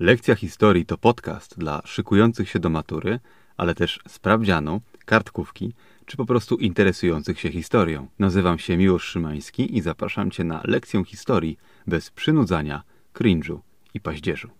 [0.00, 3.20] Lekcja historii to podcast dla szykujących się do matury,
[3.56, 5.74] ale też sprawdzianu, kartkówki
[6.06, 8.08] czy po prostu interesujących się historią.
[8.18, 12.82] Nazywam się Miłosz Szymański i zapraszam Cię na lekcję historii bez przynudzania,
[13.14, 13.58] cringe'u
[13.94, 14.50] i paździerzu.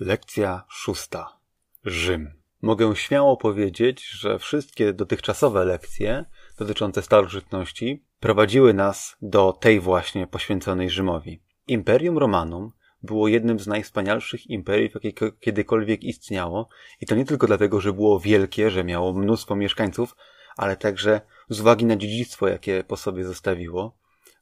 [0.00, 1.38] Lekcja szósta.
[1.84, 2.32] Rzym.
[2.62, 6.24] Mogę śmiało powiedzieć, że wszystkie dotychczasowe lekcje
[6.58, 11.42] dotyczące starożytności prowadziły nas do tej właśnie poświęconej Rzymowi.
[11.66, 12.72] Imperium Romanum
[13.06, 16.68] było jednym z najwspanialszych imperiów, jakie kiedykolwiek istniało.
[17.00, 20.16] I to nie tylko dlatego, że było wielkie, że miało mnóstwo mieszkańców,
[20.56, 23.96] ale także z uwagi na dziedzictwo, jakie po sobie zostawiło.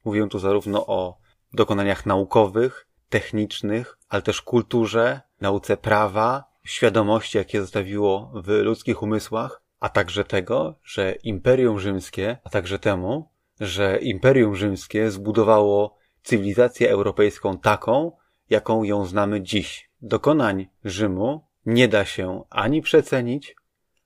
[0.05, 1.19] Mówię tu zarówno o
[1.52, 9.88] dokonaniach naukowych, technicznych, ale też kulturze, nauce prawa, świadomości, jakie zostawiło w ludzkich umysłach, a
[9.88, 18.12] także tego, że Imperium Rzymskie, a także temu, że Imperium Rzymskie zbudowało cywilizację europejską taką,
[18.51, 19.91] jaką ją znamy dziś.
[20.03, 23.57] Dokonań Rzymu nie da się ani przecenić,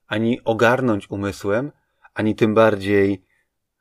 [0.07, 1.73] ani ogarnąć umysłem,
[2.15, 3.25] ani tym bardziej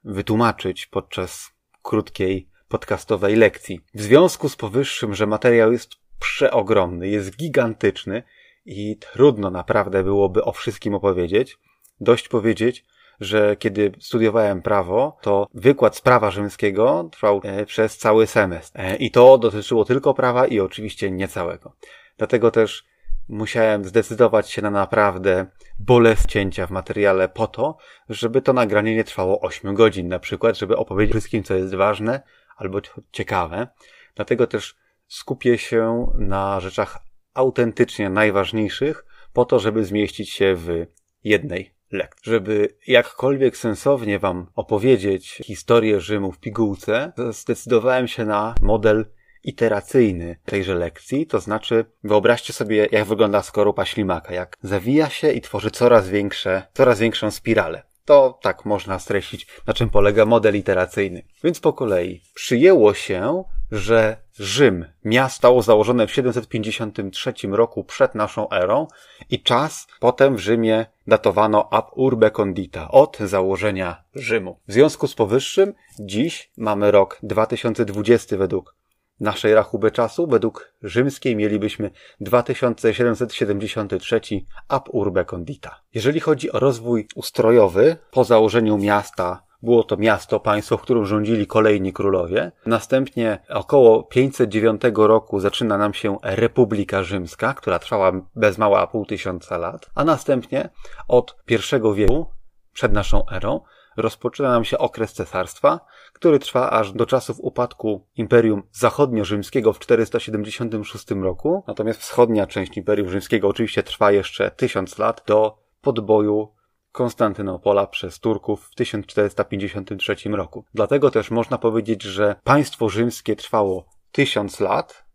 [0.04, 3.82] wytłumaczyć podczas krótkiej podcastowej lekcji.
[3.94, 8.24] W związku z powyższym, że materiał jest przeogromny, jest gigantyczny
[8.66, 11.58] i trudno naprawdę byłoby o wszystkim opowiedzieć,
[12.00, 12.86] dość powiedzieć,
[13.20, 18.80] że kiedy studiowałem prawo, to wykład z prawa rzymskiego trwał e, przez cały semestr.
[18.80, 21.74] E, I to dotyczyło tylko prawa i oczywiście nie całego.
[22.18, 22.86] Dlatego też
[23.30, 25.46] musiałem zdecydować się na naprawdę
[25.80, 27.78] bolesne cięcia w materiale po to,
[28.10, 32.22] żeby to nagranie nie trwało 8 godzin na przykład, żeby opowiedzieć wszystkim, co jest ważne
[32.58, 32.80] albo
[33.12, 33.68] ciekawe.
[34.16, 34.76] Dlatego też
[35.08, 37.00] skupię się na rzeczach
[37.34, 40.86] autentycznie najważniejszych po to, żeby zmieścić się w
[41.24, 42.32] jednej lekcji.
[42.32, 49.06] Żeby jakkolwiek sensownie wam opowiedzieć historię Rzymu w pigułce, zdecydowałem się na model
[49.44, 55.42] iteracyjny tejże lekcji, to znaczy wyobraźcie sobie, jak wygląda skorupa ślimaka, jak zawija się i
[55.42, 57.84] tworzy coraz większe, coraz większą spiralę.
[58.06, 61.24] To tak można streścić, na czym polega model iteracyjny.
[61.44, 68.88] Więc po kolei przyjęło się, że Rzym, miasto założone w 753 roku przed naszą erą
[69.30, 74.60] i czas potem w Rzymie datowano ab urbe condita, od założenia Rzymu.
[74.68, 78.76] W związku z powyższym dziś mamy rok 2020 według
[79.20, 84.22] naszej rachuby czasu, według rzymskiej mielibyśmy 2773
[84.68, 85.82] ab urbe condita.
[85.94, 91.48] Jeżeli chodzi o rozwój ustrojowy, po założeniu miasta było to miasto, państwo, w którym rządzili
[91.48, 92.52] kolejni królowie.
[92.66, 99.58] Następnie około 509 roku zaczyna nam się Republika Rzymska, która trwała bez mała pół tysiąca
[99.58, 100.70] lat, a następnie
[101.08, 101.58] od I
[101.96, 102.26] wieku
[102.74, 103.62] przed naszą erą
[103.98, 105.80] rozpoczyna nam się okres cesarstwa,
[106.14, 113.10] który trwa aż do czasów upadku Imperium Zachodnio-Rzymskiego w 476 roku, natomiast wschodnia część Imperium
[113.10, 116.57] Rzymskiego oczywiście trwa jeszcze tysiąc lat do podboju
[116.98, 120.66] Konstantynopola przez Turków w 1453 roku.
[120.74, 125.06] Dlatego też można powiedzieć, że państwo rzymskie trwało tysiąc lat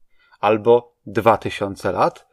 [0.41, 2.27] albo dwa tysiące lat,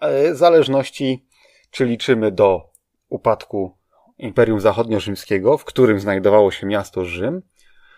[0.00, 1.26] e, w zależności
[1.70, 2.70] czy liczymy do
[3.08, 3.76] upadku
[4.18, 7.42] Imperium Zachodnio-Rzymskiego, w którym znajdowało się miasto Rzym,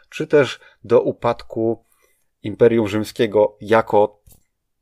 [0.09, 1.85] czy też do upadku
[2.43, 4.21] Imperium Rzymskiego jako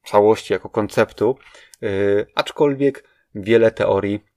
[0.05, 1.39] całości, jako konceptu,
[1.81, 3.05] yy, aczkolwiek
[3.35, 4.36] wiele teorii,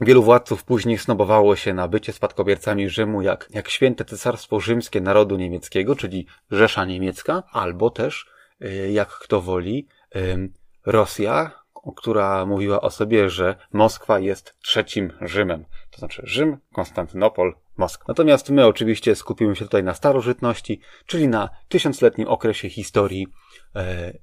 [0.00, 5.36] wielu władców później snobowało się na bycie spadkobiercami Rzymu, jak, jak święte cesarstwo rzymskie narodu
[5.36, 8.26] niemieckiego, czyli Rzesza Niemiecka, albo też,
[8.60, 9.88] yy, jak kto woli,
[10.86, 11.50] Rosja,
[11.96, 15.64] która mówiła o sobie, że Moskwa jest trzecim Rzymem.
[15.90, 18.04] To znaczy Rzym, Konstantynopol, Moskwa.
[18.08, 23.26] Natomiast my oczywiście skupimy się tutaj na starożytności, czyli na tysiącletnim okresie historii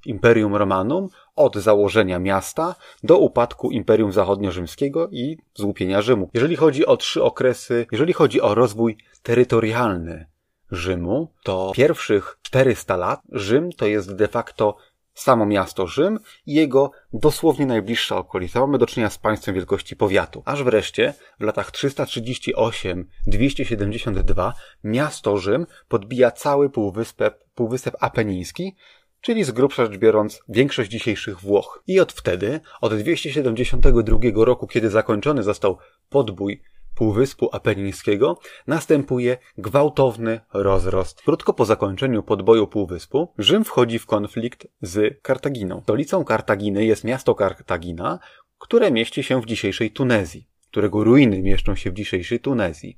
[0.05, 6.29] Imperium Romanum, od założenia miasta do upadku Imperium Zachodnio-Rzymskiego i złupienia Rzymu.
[6.33, 10.25] Jeżeli chodzi o trzy okresy, jeżeli chodzi o rozwój terytorialny
[10.71, 14.75] Rzymu, to pierwszych 400 lat Rzym to jest de facto
[15.13, 18.59] samo miasto Rzym i jego dosłownie najbliższa okolica.
[18.59, 20.43] Mamy do czynienia z państwem wielkości powiatu.
[20.45, 24.51] Aż wreszcie w latach 338-272
[24.83, 28.75] miasto Rzym podbija cały półwysep, półwysep apeniński,
[29.23, 31.83] czyli z grubsza rzecz biorąc większość dzisiejszych Włoch.
[31.87, 35.77] I od wtedy, od 272 roku, kiedy zakończony został
[36.09, 36.61] podbój
[36.95, 41.21] Półwyspu Apenińskiego następuje gwałtowny rozrost.
[41.21, 45.81] Krótko po zakończeniu podboju Półwyspu Rzym wchodzi w konflikt z Kartaginą.
[45.81, 48.19] Stolicą Kartaginy jest miasto Kartagina,
[48.57, 52.97] które mieści się w dzisiejszej Tunezji, którego ruiny mieszczą się w dzisiejszej Tunezji.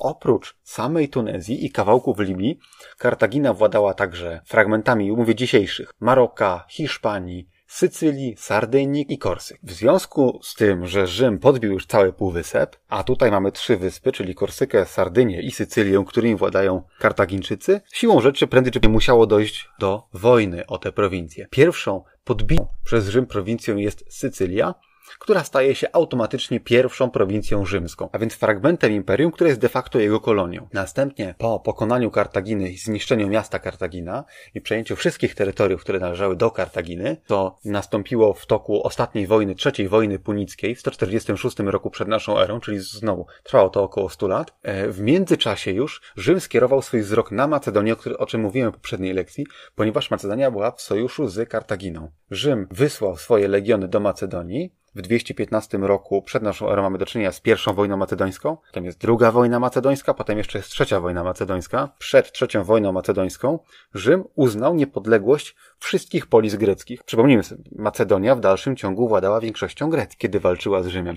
[0.00, 2.58] Oprócz samej Tunezji i kawałków Libii,
[2.98, 9.58] Kartagina władała także fragmentami, mówię dzisiejszych, Maroka, Hiszpanii, Sycylii, Sardynii i Korsyk.
[9.62, 14.12] W związku z tym, że Rzym podbił już cały półwysep, a tutaj mamy trzy wyspy,
[14.12, 19.68] czyli Korsykę, Sardynię i Sycylię, którymi władają Kartagińczycy, siłą rzeczy prędzej czy później musiało dojść
[19.78, 21.46] do wojny o te prowincje.
[21.50, 24.74] Pierwszą podbitą przez Rzym prowincją jest Sycylia,
[25.18, 29.98] która staje się automatycznie pierwszą prowincją rzymską, a więc fragmentem imperium, które jest de facto
[29.98, 30.68] jego kolonią.
[30.72, 36.50] Następnie, po pokonaniu Kartaginy i zniszczeniu miasta Kartagina i przejęciu wszystkich terytoriów, które należały do
[36.50, 42.38] Kartaginy, to nastąpiło w toku ostatniej wojny, trzeciej wojny punickiej w 146 roku przed naszą
[42.38, 44.54] erą, czyli znowu trwało to około 100 lat.
[44.62, 49.14] E, w międzyczasie już Rzym skierował swój wzrok na Macedonię, o czym mówiłem w poprzedniej
[49.14, 52.10] lekcji, ponieważ Macedonia była w sojuszu z Kartaginą.
[52.30, 57.32] Rzym wysłał swoje legiony do Macedonii, w 215 roku przed naszą erą mamy do czynienia
[57.32, 61.88] z pierwszą wojną macedońską, potem jest druga wojna macedońska, potem jeszcze jest trzecia wojna macedońska.
[61.98, 63.58] Przed trzecią wojną macedońską
[63.94, 67.04] Rzym uznał niepodległość wszystkich polis greckich.
[67.04, 71.16] Przypomnijmy sobie, Macedonia w dalszym ciągu władała większością Grecji, kiedy walczyła z Rzymem.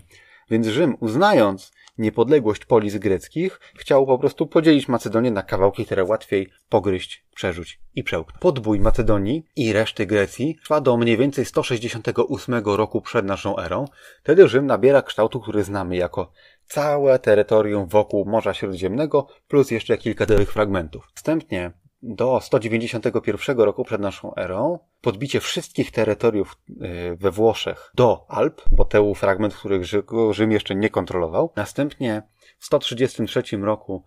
[0.49, 6.49] Więc Rzym, uznając niepodległość polis greckich, chciał po prostu podzielić Macedonię na kawałki, które łatwiej
[6.69, 8.39] pogryźć, przerzuć i przełknąć.
[8.39, 13.85] Podbój Macedonii i reszty Grecji trwa do mniej więcej 168 roku przed naszą erą.
[14.23, 16.31] Wtedy Rzym nabiera kształtu, który znamy jako
[16.65, 21.07] całe terytorium wokół Morza Śródziemnego, plus jeszcze kilka tych fragmentów.
[21.13, 21.71] Wstępnie
[22.05, 28.85] do 191 roku przed naszą erą podbicie wszystkich terytoriów y, we Włoszech do Alp, bo
[28.85, 29.83] to był fragment, których
[30.31, 31.51] Rzym jeszcze nie kontrolował.
[31.55, 32.23] Następnie
[32.59, 34.03] w 133 roku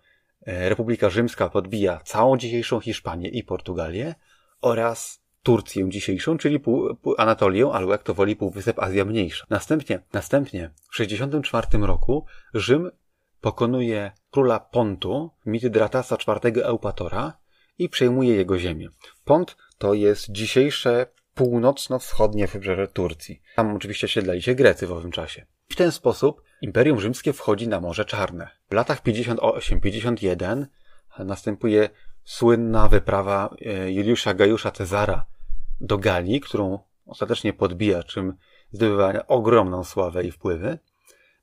[0.49, 4.15] y, Republika Rzymska podbija całą dzisiejszą Hiszpanię i Portugalię
[4.63, 9.47] oraz Turcję dzisiejszą, czyli pół, pół Anatolię, albo jak to woli Półwysep Azja Mniejsza.
[9.51, 12.25] Następnie, następnie w 64 roku
[12.55, 12.91] Rzym
[13.41, 17.33] pokonuje króla Pontu, Mitydratasa IV Eupatora,
[17.79, 18.89] i przejmuje jego ziemię.
[19.25, 23.43] Pont to jest dzisiejsze północno-wschodnie wybrzeże Turcji.
[23.57, 25.47] Tam oczywiście siedlali się Grecy w owym czasie.
[25.69, 28.49] W ten sposób Imperium Rzymskie wchodzi na Morze Czarne.
[28.71, 30.67] W latach 58-51
[31.19, 31.91] następuje
[32.25, 35.27] słynna wyprawa e, Juliusza Gajusza Cezara
[35.81, 38.35] do Galii, którą ostatecznie podbija, czym
[38.73, 40.79] zdobywa ogromną sławę i wpływy.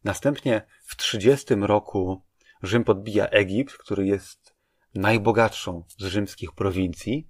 [0.03, 2.21] Następnie w 30 roku
[2.63, 4.44] Rzym podbija Egipt, który jest
[4.95, 7.27] najbogatszą z rzymskich prowincji,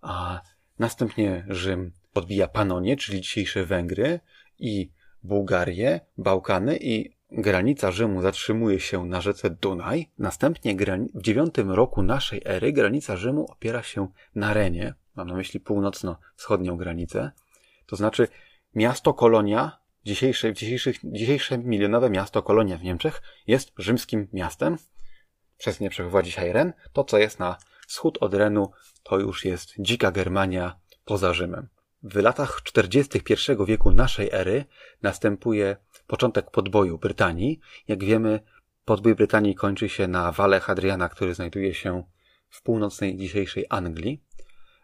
[0.00, 0.40] a
[0.78, 4.20] następnie Rzym podbija Panonię, czyli dzisiejsze Węgry
[4.58, 4.90] i
[5.22, 10.10] Bułgarię, Bałkany i granica Rzymu zatrzymuje się na rzece Dunaj.
[10.18, 10.76] Następnie
[11.14, 16.76] w dziewiątym roku naszej ery granica Rzymu opiera się na Renie, mam na myśli północno-wschodnią
[16.76, 17.30] granicę,
[17.86, 18.28] to znaczy
[18.74, 20.52] miasto kolonia, dzisiejsze,
[21.04, 24.76] dzisiejsze, milionowe miasto kolonia w Niemczech jest rzymskim miastem,
[25.60, 28.70] przez nie przechowywa dzisiaj Ren, to co jest na wschód od Renu,
[29.02, 31.68] to już jest dzika Germania poza Rzymem.
[32.02, 34.64] W latach 41 wieku naszej ery
[35.02, 35.76] następuje
[36.06, 37.60] początek podboju Brytanii.
[37.88, 38.40] Jak wiemy,
[38.84, 42.04] podbój Brytanii kończy się na wale Hadriana, który znajduje się
[42.48, 44.22] w północnej dzisiejszej Anglii.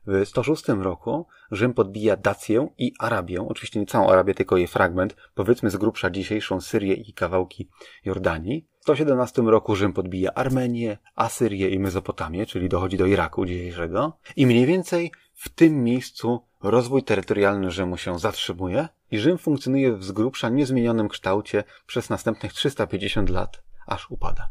[0.07, 5.17] W 106 roku Rzym podbija Dację i Arabię, oczywiście nie całą Arabię, tylko jej fragment,
[5.35, 7.69] powiedzmy z grubsza dzisiejszą Syrię i kawałki
[8.05, 8.67] Jordanii.
[8.79, 14.19] W 117 roku Rzym podbija Armenię, Asyrię i Mezopotamię, czyli dochodzi do Iraku dzisiejszego.
[14.37, 20.05] I mniej więcej w tym miejscu rozwój terytorialny Rzymu się zatrzymuje i Rzym funkcjonuje w
[20.05, 24.51] z grubsza niezmienionym kształcie przez następnych 350 lat, aż upada.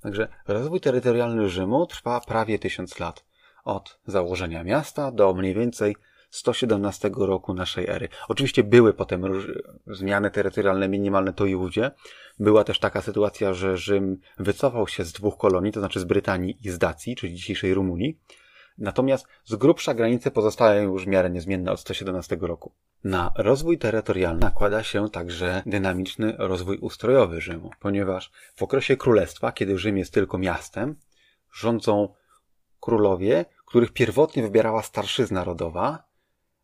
[0.00, 3.27] Także rozwój terytorialny Rzymu trwa prawie tysiąc lat
[3.68, 5.96] od założenia miasta do mniej więcej
[6.30, 8.08] 117 roku naszej ery.
[8.28, 9.22] Oczywiście były potem
[9.86, 11.90] zmiany terytorialne minimalne to i ówdzie.
[12.38, 16.58] Była też taka sytuacja, że Rzym wycofał się z dwóch kolonii, to znaczy z Brytanii
[16.64, 18.18] i z Dacji, czyli dzisiejszej Rumunii.
[18.78, 22.72] Natomiast z grubsza granice pozostają już w miarę niezmienne od 117 roku.
[23.04, 29.78] Na rozwój terytorialny nakłada się także dynamiczny rozwój ustrojowy Rzymu, ponieważ w okresie królestwa, kiedy
[29.78, 30.96] Rzym jest tylko miastem,
[31.52, 32.14] rządzą
[32.80, 36.04] królowie, których pierwotnie wybierała starszyzna rodowa,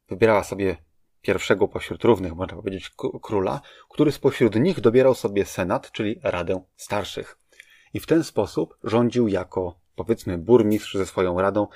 [0.09, 0.77] wybierała sobie
[1.23, 2.91] pierwszego pośród równych, można powiedzieć,
[3.23, 7.39] króla, który spośród nich dobierał sobie senat, czyli Radę Starszych.
[7.95, 11.67] I w ten sposób rządził jako, powiedzmy, burmistrz ze swoją radą.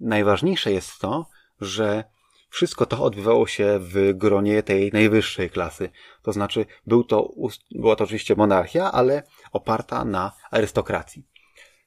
[0.00, 1.28] Najważniejsze jest to,
[1.60, 2.04] że
[2.48, 5.90] wszystko to odbywało się w gronie tej najwyższej klasy.
[6.22, 7.30] To znaczy, był to,
[7.70, 11.26] była to oczywiście monarchia, ale oparta na arystokracji.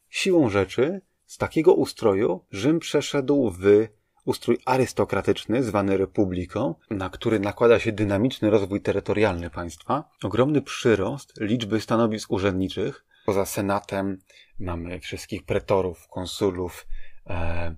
[0.10, 3.88] Siłą rzeczy z takiego ustroju Rzym przeszedł w
[4.26, 11.82] ustrój arystokratyczny, zwany republiką, na który nakłada się dynamiczny rozwój terytorialny państwa, ogromny przyrost liczby
[11.82, 14.18] stanowisk urzędniczych, Poza senatem
[14.60, 16.88] mamy wszystkich pretorów, konsulów
[17.28, 17.76] e,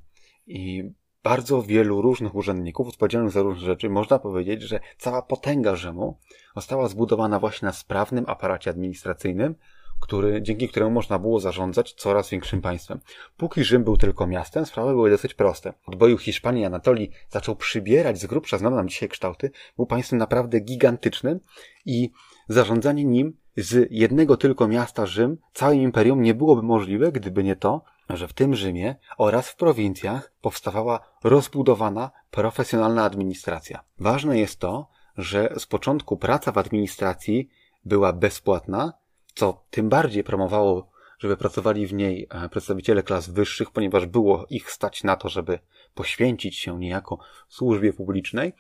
[0.48, 0.84] i
[1.24, 2.88] bardzo wielu różnych urzędników.
[2.88, 3.90] Odpowiedzialnych za różne rzeczy.
[3.90, 6.20] Można powiedzieć, że cała potęga Rzymu
[6.56, 9.56] została zbudowana właśnie na sprawnym aparacie administracyjnym,
[10.02, 13.00] który, dzięki któremu można było zarządzać coraz większym państwem.
[13.38, 15.74] Póki Rzym był tylko miastem, sprawy były dosyć proste.
[15.86, 20.60] Od boju Hiszpanii Anatolii zaczął przybierać z grubsza znane nam dzisiaj kształty, był państwem naprawdę
[20.60, 21.40] gigantycznym
[21.86, 22.12] i
[22.48, 27.84] zarządzanie nim z jednego tylko miasta Rzym, całym imperium nie byłoby możliwe, gdyby nie to,
[28.10, 33.84] że w tym Rzymie oraz w prowincjach powstawała rozbudowana, profesjonalna administracja.
[34.00, 37.50] Ważne jest to, że z początku praca w administracji
[37.86, 38.94] była bezpłatna,
[39.36, 44.72] co tym bardziej promowało, żeby pracowali w niej e, przedstawiciele klas wyższych, ponieważ było ich
[44.72, 45.60] stać na to, żeby
[45.96, 47.20] poświęcić się niejako
[47.50, 48.54] służbie publicznej.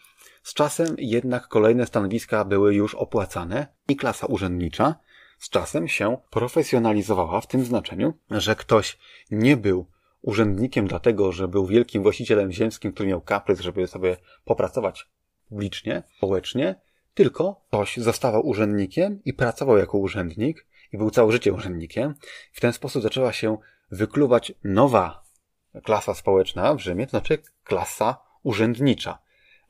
[0.44, 4.96] Z czasem jednak kolejne stanowiska były już opłacane i klasa urzędnicza
[5.42, 8.98] z czasem się profesjonalizowała w tym znaczeniu, że ktoś
[9.32, 9.86] nie był
[10.22, 15.10] urzędnikiem dlatego, że był wielkim właścicielem ziemskim, który miał kaprys, żeby sobie popracować
[15.50, 16.76] publicznie, społecznie,
[17.14, 22.16] tylko ktoś zostawał urzędnikiem i pracował jako urzędnik i był całe życie urzędnikiem.
[22.52, 23.58] W ten sposób zaczęła się
[23.92, 25.24] wykluwać nowa
[25.84, 29.20] klasa społeczna w Rzymie, to znaczy klasa urzędnicza.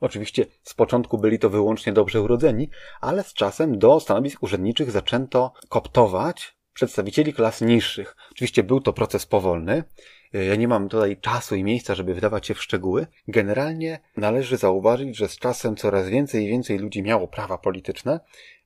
[0.00, 2.70] Oczywiście z początku byli to wyłącznie dobrze urodzeni,
[3.00, 8.16] ale z czasem do stanowisk urzędniczych zaczęto koptować przedstawicieli klas niższych.
[8.32, 9.84] Oczywiście był to proces powolny.
[10.32, 13.06] Ja nie mam tutaj czasu i miejsca, żeby wydawać się w szczegóły.
[13.28, 18.20] Generalnie należy zauważyć, że z czasem coraz więcej i więcej ludzi miało prawa polityczne,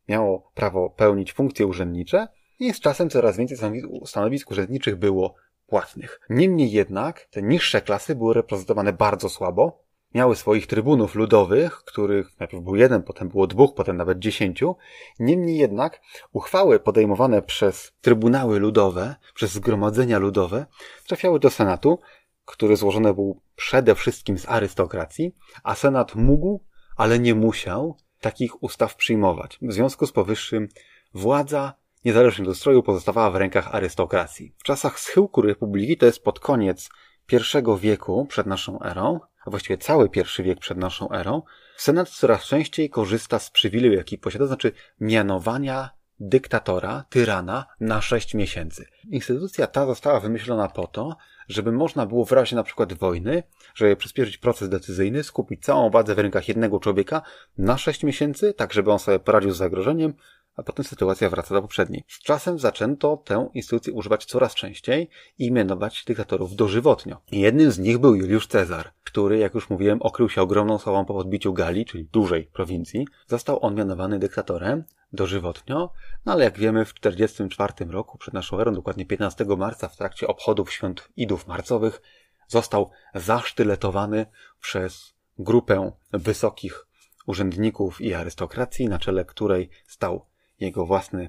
[0.09, 3.59] miało prawo pełnić funkcje urzędnicze i z czasem coraz więcej
[4.05, 5.35] stanowisk urzędniczych było
[5.67, 6.21] płatnych.
[6.31, 12.65] Niemniej jednak te niższe klasy były reprezentowane bardzo słabo, miały swoich trybunów ludowych, których najpierw
[12.65, 14.77] był jeden, potem było dwóch, potem nawet dziesięciu.
[15.19, 16.01] Niemniej jednak
[16.33, 20.67] uchwały podejmowane przez trybunały ludowe, przez zgromadzenia ludowe,
[21.07, 21.99] trafiały do Senatu,
[22.45, 26.61] który złożony był przede wszystkim z arystokracji, a Senat mógł,
[26.97, 29.59] ale nie musiał takich ustaw przyjmować.
[29.63, 30.69] W związku z powyższym
[31.15, 34.55] władza niezależnie od ustroju pozostawała w rękach arystokracji.
[34.59, 36.89] W czasach schyłku republiki, to jest pod koniec
[37.33, 41.43] I wieku przed naszą erą, a właściwie cały pierwszy wiek przed naszą erą,
[41.77, 48.35] Senat coraz częściej korzysta z przywileju, jaki posiada, to znaczy mianowania dyktatora, tyrana na sześć
[48.35, 48.87] miesięcy.
[49.11, 51.17] Instytucja ta została wymyślona po to,
[51.49, 53.43] żeby można było w razie na przykład wojny,
[53.75, 57.23] żeby przyspieszyć proces decyzyjny, skupić całą władzę w rękach jednego człowieka
[57.59, 60.15] na sześć miesięcy, tak żeby on sobie poradził z zagrożeniem,
[60.57, 62.05] a potem sytuacja wraca do poprzedniej.
[62.09, 65.09] Z czasem zaczęto tę instytucję używać coraz częściej
[65.39, 67.21] i mianować dyktatorów dożywotnio.
[67.33, 71.15] Jednym z nich był Juliusz Cezar, który, jak już mówiłem, okrył się ogromną sławą po
[71.15, 73.07] podbiciu Galii, czyli dużej prowincji.
[73.27, 75.93] Został on mianowany dyktatorem dożywotnio,
[76.27, 80.27] no ale jak wiemy w 1944 roku przed naszą erą, dokładnie 15 marca w trakcie
[80.27, 82.03] obchodów świąt Idów marcowych,
[82.49, 84.27] został zasztyletowany
[84.61, 86.87] przez grupę wysokich
[87.27, 90.27] urzędników i arystokracji, na czele której stał
[90.61, 91.29] jego własny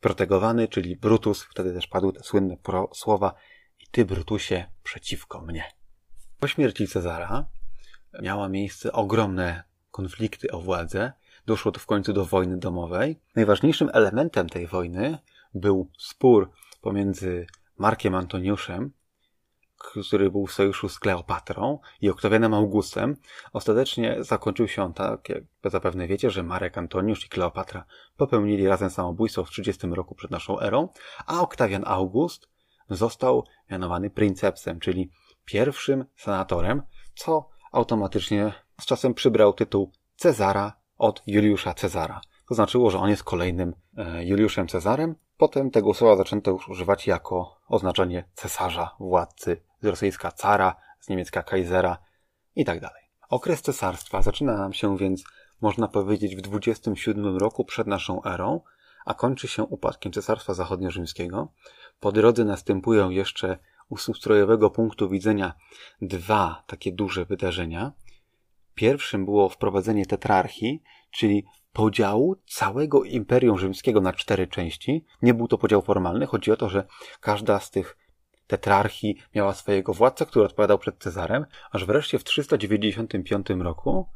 [0.00, 1.42] protegowany, czyli Brutus.
[1.42, 2.56] Wtedy też padły te słynne
[2.92, 3.34] słowa
[3.80, 5.64] i ty, Brutusie, przeciwko mnie.
[6.40, 7.46] Po śmierci Cezara
[8.22, 11.12] miała miejsce ogromne konflikty o władzę.
[11.46, 13.20] Doszło to w końcu do wojny domowej.
[13.36, 15.18] Najważniejszym elementem tej wojny
[15.54, 17.46] był spór pomiędzy
[17.78, 18.92] Markiem Antoniuszem,
[19.78, 23.16] który był w sojuszu z Kleopatrą i Oktawianem Augustem,
[23.52, 27.84] ostatecznie zakończył się on tak, jak zapewne wiecie, że Marek Antoniusz i Kleopatra
[28.16, 30.88] popełnili razem samobójstwo w 30 roku przed naszą erą,
[31.26, 32.48] a Oktawian August
[32.90, 35.10] został mianowany princepsem, czyli
[35.44, 36.82] pierwszym senatorem,
[37.14, 42.20] co automatycznie z czasem przybrał tytuł Cezara od Juliusza Cezara.
[42.48, 45.14] To znaczyło, że on jest kolejnym e, Juliuszem Cezarem.
[45.36, 51.42] Potem tego słowa zaczęto już używać jako oznaczenie cesarza, władcy z rosyjska cara, z niemiecka
[51.42, 51.98] kaisera
[52.56, 53.02] i tak dalej.
[53.28, 55.24] Okres cesarstwa zaczyna nam się więc,
[55.60, 58.60] można powiedzieć, w 27 roku przed naszą erą,
[59.08, 61.46] a kończy się upadkiem Cesarstwa Zachodnio-Rzymskiego.
[62.00, 63.58] Po drodze następują jeszcze
[63.96, 65.54] z ustrojowego punktu widzenia
[66.02, 67.92] dwa takie duże wydarzenia.
[68.74, 75.04] Pierwszym było wprowadzenie tetrarchii, czyli podziału całego Imperium Rzymskiego na cztery części.
[75.22, 76.84] Nie był to podział formalny, chodzi o to, że
[77.20, 77.96] każda z tych
[78.48, 84.06] tetrarchii miała swojego władcę, który odpowiadał przed Cezarem, aż wreszcie w 395 roku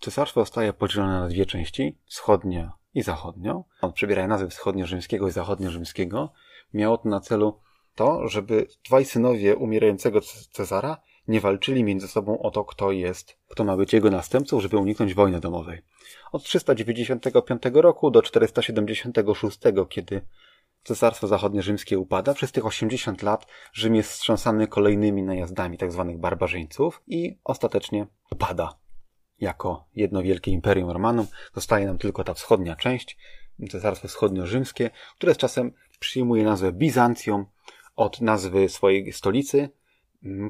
[0.00, 3.64] cesarstwo zostaje podzielone na dwie części, wschodnie i zachodnio.
[3.80, 6.28] On przybiera nazwy wschodnio-rzymskiego i zachodnio-rzymskiego.
[6.74, 7.60] Miało to na celu
[7.94, 10.96] to, żeby dwaj synowie umierającego Cezara
[11.28, 15.14] nie walczyli między sobą o to, kto jest, kto ma być jego następcą, żeby uniknąć
[15.14, 15.82] wojny domowej.
[16.32, 20.20] Od 395 roku do 476, kiedy
[20.86, 22.34] Cesarstwo Zachodnie Rzymskie upada.
[22.34, 26.04] Przez tych 80 lat Rzym jest wstrząsany kolejnymi najazdami tzw.
[26.08, 28.78] Tak barbarzyńców i ostatecznie upada
[29.40, 31.26] jako jedno wielkie Imperium Romanum.
[31.54, 33.18] Zostaje nam tylko ta wschodnia część,
[33.70, 37.46] Cesarstwo Wschodnio-Rzymskie, które z czasem przyjmuje nazwę Bizancjum
[37.96, 39.68] od nazwy swojej stolicy,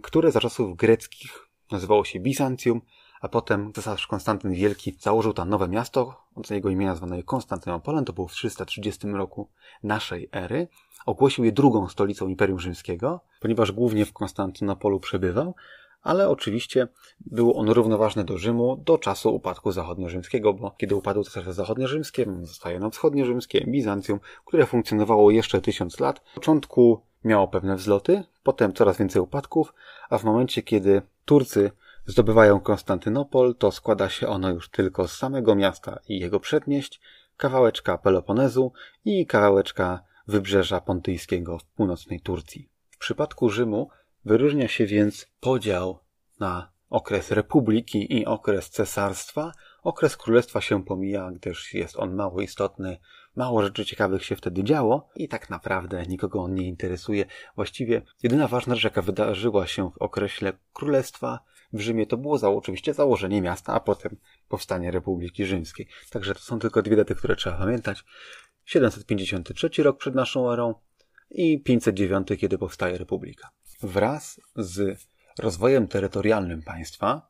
[0.03, 2.81] które za czasów greckich nazywało się Bizancjum,
[3.21, 8.13] a potem cesarz Konstantyn Wielki założył tam nowe miasto, od jego imienia zwane Konstantynopolem, to
[8.13, 9.49] było w 330 roku
[9.83, 10.69] naszej ery.
[11.07, 15.55] Ogłosił je drugą stolicą Imperium Rzymskiego, ponieważ głównie w Konstantynopolu przebywał,
[16.03, 16.89] ale oczywiście
[17.21, 22.81] było on równoważny do Rzymu do czasu upadku zachodniorzymskiego, bo kiedy upadło Cesarstwo Zachodniorzymskie, zostaje
[22.81, 26.21] nam wschodniorzymskie, Bizancjum, które funkcjonowało jeszcze tysiąc lat.
[26.31, 29.75] W początku miało pewne wzloty, potem coraz więcej upadków,
[30.11, 31.71] a w momencie, kiedy Turcy
[32.07, 37.01] zdobywają Konstantynopol, to składa się ono już tylko z samego miasta i jego przedmieść,
[37.37, 38.73] kawałeczka Peloponezu
[39.05, 42.69] i kawałeczka wybrzeża pontyjskiego w północnej Turcji.
[42.91, 43.89] W przypadku Rzymu
[44.25, 45.99] wyróżnia się więc podział
[46.41, 49.53] na okres republiki i okres cesarstwa.
[49.83, 52.99] Okres królestwa się pomija, gdyż jest on mało istotny,
[53.37, 57.25] mało rzeczy ciekawych się wtedy działo i tak naprawdę nikogo on nie interesuje.
[57.57, 61.41] Właściwie jedyna ważna rzecz, jaka wydarzyła się w okresie królestwa
[61.77, 64.17] w Rzymie, to było oczywiście założenie miasta, a potem
[64.49, 65.89] powstanie Republiki Rzymskiej.
[66.11, 68.05] Także to są tylko dwie daty, które trzeba pamiętać.
[68.65, 70.75] 753 rok przed naszą erą
[71.31, 73.51] i 509, kiedy powstaje Republika.
[73.83, 75.07] Wraz z
[75.39, 77.29] rozwojem terytorialnym państwa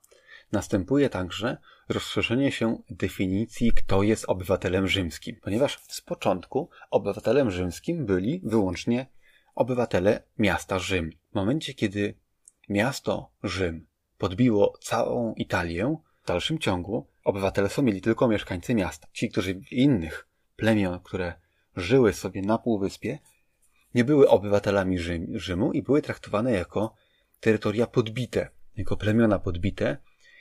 [0.53, 1.57] następuje także
[1.89, 9.07] rozszerzenie się definicji, kto jest obywatelem rzymskim, ponieważ z początku obywatelem rzymskim byli wyłącznie
[9.55, 11.11] obywatele miasta Rzym.
[11.33, 12.15] W momencie, kiedy
[12.69, 13.87] miasto Rzym
[14.19, 19.09] podbiło całą Italię, w dalszym ciągu obywatele są mieli tylko mieszkańcy miasta.
[19.13, 21.35] Ci, którzy innych plemion, które
[21.77, 23.19] żyły sobie na półwyspie,
[23.95, 26.95] nie były obywatelami Rzym, Rzymu i były traktowane jako
[27.41, 29.97] terytoria podbite, jako plemiona podbite,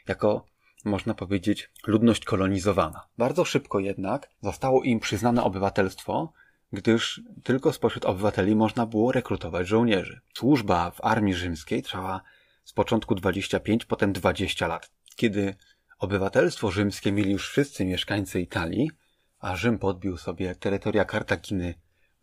[0.07, 0.45] jako
[0.85, 3.07] można powiedzieć, ludność kolonizowana.
[3.17, 6.33] Bardzo szybko jednak zostało im przyznane obywatelstwo,
[6.73, 10.21] gdyż tylko spośród obywateli można było rekrutować żołnierzy.
[10.33, 12.21] Służba w armii rzymskiej trwała
[12.65, 14.91] z początku 25, potem 20 lat.
[15.15, 15.55] Kiedy
[15.99, 18.91] obywatelstwo rzymskie mieli już wszyscy mieszkańcy Italii,
[19.39, 21.73] a Rzym podbił sobie terytoria Kartaginy,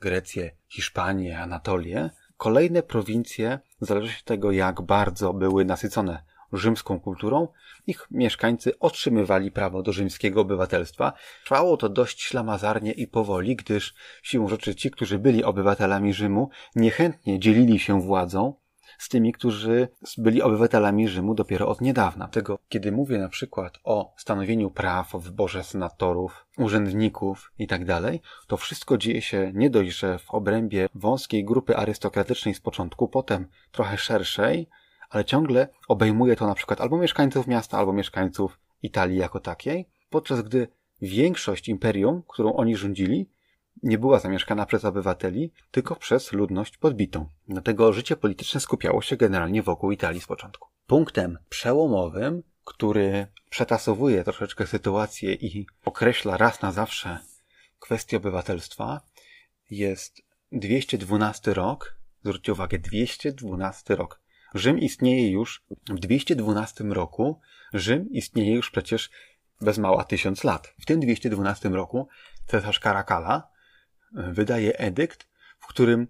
[0.01, 7.49] Grecję, Hiszpanię, Anatolię, kolejne prowincje, zależy od tego jak bardzo były nasycone rzymską kulturą,
[7.87, 11.13] ich mieszkańcy otrzymywali prawo do rzymskiego obywatelstwa.
[11.45, 17.41] Trwało to dość ślamazarnie i powoli, gdyż siłą rzeczy ci, którzy byli obywatelami Rzymu, niechętnie
[17.41, 18.55] dzielili się władzą
[19.03, 19.89] z tymi, którzy
[20.19, 22.29] byli obywatelami Rzymu dopiero od niedawna.
[22.29, 28.13] Tego, kiedy mówię na przykład o stanowieniu praw, o wyborze senatorów, urzędników itd., tak
[28.47, 33.49] to wszystko dzieje się nie dość, że w obrębie wąskiej grupy arystokratycznej z początku, potem
[33.73, 34.69] trochę szerszej,
[35.11, 40.43] ale ciągle obejmuje to na przykład albo mieszkańców miasta, albo mieszkańców Italii jako takiej, podczas
[40.43, 40.69] gdy
[41.03, 43.29] większość imperium, którą oni rządzili,
[43.83, 47.29] nie była zamieszkana przez obywateli, tylko przez ludność podbitą.
[47.49, 50.69] Dlatego życie polityczne skupiało się generalnie wokół Italii z początku.
[50.87, 57.19] Punktem przełomowym, który przetasowuje troszeczkę sytuację i określa raz na zawsze
[57.79, 59.01] kwestię obywatelstwa,
[59.71, 61.97] jest 212 rok.
[62.25, 64.21] Zwróćcie uwagę, 212 rok.
[64.55, 67.41] Rzym istnieje już w 212 roku.
[67.75, 69.11] Rzym istnieje już przecież
[69.61, 70.75] bez mała tysiąc lat.
[70.81, 72.09] W tym 212 roku
[72.47, 73.52] cesarz Karakala
[74.15, 76.07] wydaje edykt, w którym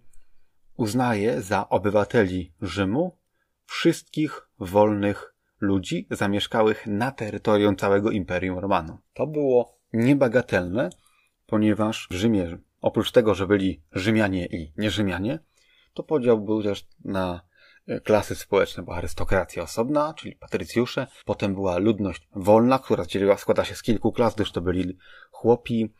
[0.77, 3.19] uznaje za obywateli Rzymu
[3.67, 8.99] wszystkich wolnych ludzi zamieszkałych na terytorium całego Imperium Romanum.
[9.15, 10.91] To było niebagatelne,
[11.47, 15.38] ponieważ w Rzymie, oprócz tego, że byli Rzymianie i nierzymianie,
[15.95, 17.41] to podział był też na
[18.05, 23.05] klasy społeczne, była arystokracja osobna, czyli patrycjusze, potem była ludność wolna, która
[23.37, 24.99] składa się z kilku klas, gdyż to byli
[25.31, 25.95] chłopi,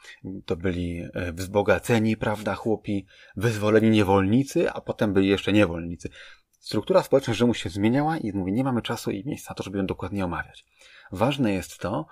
[0.47, 6.09] to byli e, wzbogaceni, prawda, chłopi, wyzwoleni niewolnicy, a potem byli jeszcze niewolnicy.
[6.51, 9.79] Struktura społeczna Rzymu się zmieniała i mówię, nie mamy czasu i miejsca na to, żeby
[9.79, 10.65] ją dokładnie omawiać.
[11.13, 12.07] Ważne jest to,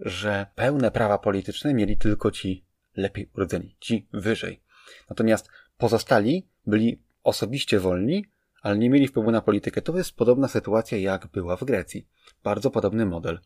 [0.00, 4.62] że pełne prawa polityczne mieli tylko ci lepiej urodzeni, ci wyżej.
[5.10, 5.48] Natomiast
[5.78, 8.24] pozostali byli osobiście wolni,
[8.62, 9.82] ale nie mieli wpływu na politykę.
[9.82, 12.08] To jest podobna sytuacja jak była w Grecji.
[12.44, 13.40] Bardzo podobny model.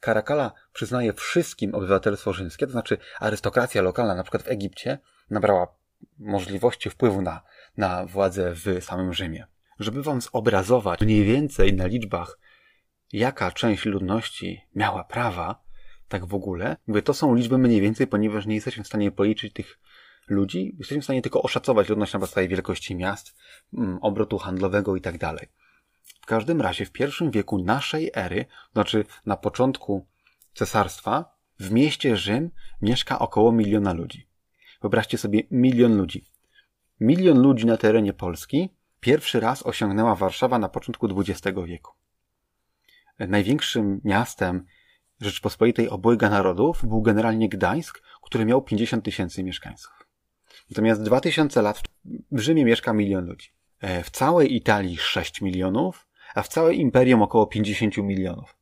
[0.00, 4.98] Karakala przyznaje wszystkim obywatelstwo rzymskie, to znaczy arystokracja lokalna, na przykład w Egipcie,
[5.30, 5.66] nabrała
[6.18, 7.42] możliwości wpływu na,
[7.76, 9.46] na władzę w samym Rzymie.
[9.78, 12.38] Żeby wam zobrazować mniej więcej na liczbach,
[13.12, 15.64] jaka część ludności miała prawa,
[16.08, 19.52] tak w ogóle, mówię, to są liczby mniej więcej, ponieważ nie jesteśmy w stanie policzyć
[19.52, 19.78] tych
[20.28, 23.34] ludzi, jesteśmy w stanie tylko oszacować ludność na podstawie wielkości miast,
[23.74, 25.16] mm, obrotu handlowego i tak.
[26.20, 30.06] W każdym razie w pierwszym wieku naszej ery, znaczy na początku
[30.54, 32.50] cesarstwa, w mieście Rzym
[32.82, 34.28] mieszka około miliona ludzi.
[34.82, 36.24] Wyobraźcie sobie milion ludzi.
[37.00, 41.92] Milion ludzi na terenie Polski pierwszy raz osiągnęła Warszawa na początku XX wieku.
[43.18, 44.66] Największym miastem
[45.20, 50.03] Rzeczpospolitej obojga narodów był generalnie Gdańsk, który miał 50 tysięcy mieszkańców.
[50.70, 51.82] Natomiast 2000 lat
[52.32, 53.48] w Rzymie mieszka milion ludzi.
[53.80, 58.56] E, w całej Italii 6 milionów, a w całej imperium około 50 milionów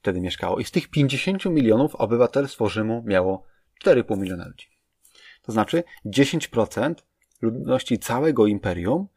[0.00, 0.58] wtedy mieszkało.
[0.58, 3.44] I z tych 50 milionów obywatelstwo Rzymu miało
[3.84, 4.66] 4,5 miliona ludzi.
[5.42, 6.94] To znaczy 10%
[7.42, 9.08] ludności całego imperium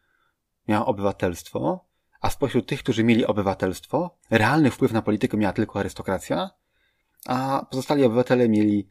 [0.67, 1.85] miało obywatelstwo,
[2.21, 6.49] a spośród tych, którzy mieli obywatelstwo, realny wpływ na politykę miała tylko arystokracja,
[7.25, 8.89] a pozostali obywatele mieli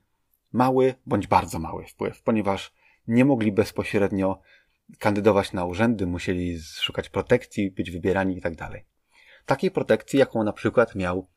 [0.53, 2.72] mały bądź bardzo mały wpływ, ponieważ
[3.11, 4.40] nie mogli bezpośrednio
[4.99, 8.57] kandydować na urzędy, musieli szukać protekcji, być wybierani itd.
[8.57, 8.83] Tak
[9.46, 11.29] Takiej protekcji, jaką na przykład miał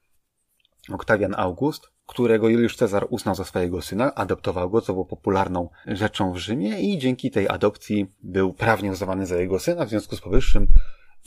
[0.91, 6.33] Oktawian August, którego Juliusz Cezar uznał za swojego syna, adoptował go, co było popularną rzeczą
[6.33, 10.21] w Rzymie i dzięki tej adopcji był prawnie uznawany za jego syna, w związku z
[10.21, 10.67] powyższym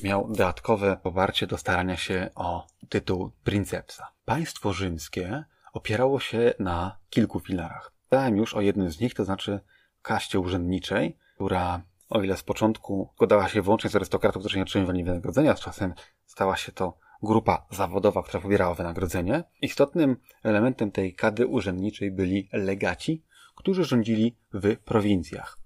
[0.03, 4.07] miał dodatkowe poparcie do starania się o tytuł princepsa.
[4.25, 7.93] Państwo rzymskie opierało się na kilku filarach.
[8.11, 9.61] Dałem już o jednym z nich, to znaczy
[10.07, 15.05] kaście urzędniczej, która o ile z początku składała się wyłącznie z arystokratów, którzy nie otrzymywali
[15.05, 15.95] wynagrodzenia, z czasem
[16.27, 19.45] stała się to grupa zawodowa, która pobierała wynagrodzenie.
[19.63, 23.25] Istotnym elementem tej kadry urzędniczej byli legaci,
[23.57, 25.59] którzy rządzili w prowincjach.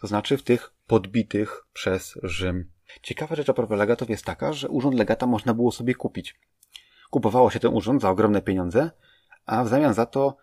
[0.00, 2.70] To znaczy w tych podbitych przez Rzym.
[3.02, 6.40] Ciekawa rzecz a propos legatów jest taka, że urząd legata można było sobie kupić.
[7.10, 8.90] Kupowało się ten urząd za ogromne pieniądze,
[9.46, 10.36] a w zamian za to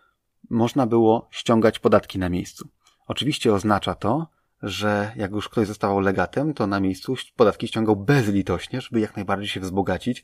[0.49, 2.69] można było ściągać podatki na miejscu.
[3.11, 4.27] Oczywiście oznacza to,
[4.61, 9.47] że jak już ktoś zostawał legatem, to na miejscu podatki ściągał bezlitośnie, żeby jak najbardziej
[9.47, 10.23] się wzbogacić,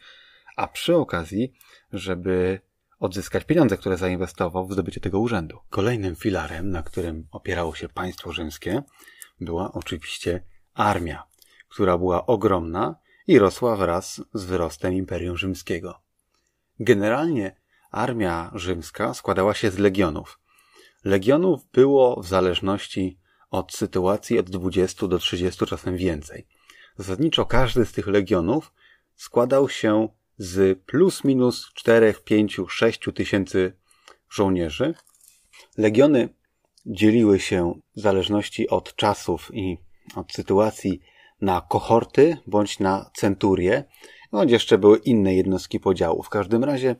[0.55, 1.53] a przy okazji,
[1.93, 2.59] żeby
[2.99, 5.59] odzyskać pieniądze, które zainwestował w zdobycie tego urzędu.
[5.69, 8.83] Kolejnym filarem, na którym opierało się państwo rzymskie,
[9.39, 11.23] była oczywiście armia,
[11.69, 12.95] która była ogromna
[13.27, 16.01] i rosła wraz z wzrostem Imperium Rzymskiego.
[16.79, 17.55] Generalnie
[17.91, 20.39] armia rzymska składała się z legionów.
[21.07, 23.19] Legionów było w zależności
[23.51, 26.47] od sytuacji od 20 do 30, czasem więcej.
[26.97, 28.73] Zasadniczo każdy z tych legionów
[29.15, 33.73] składał się z plus minus 4, 5, 6 tysięcy
[34.29, 34.93] żołnierzy.
[35.77, 36.29] Legiony
[36.85, 39.77] dzieliły się w zależności od czasów i
[40.15, 41.01] od sytuacji
[41.41, 43.83] na kohorty bądź na centurie,
[44.31, 46.23] bądź jeszcze były inne jednostki podziału.
[46.23, 46.95] W każdym razie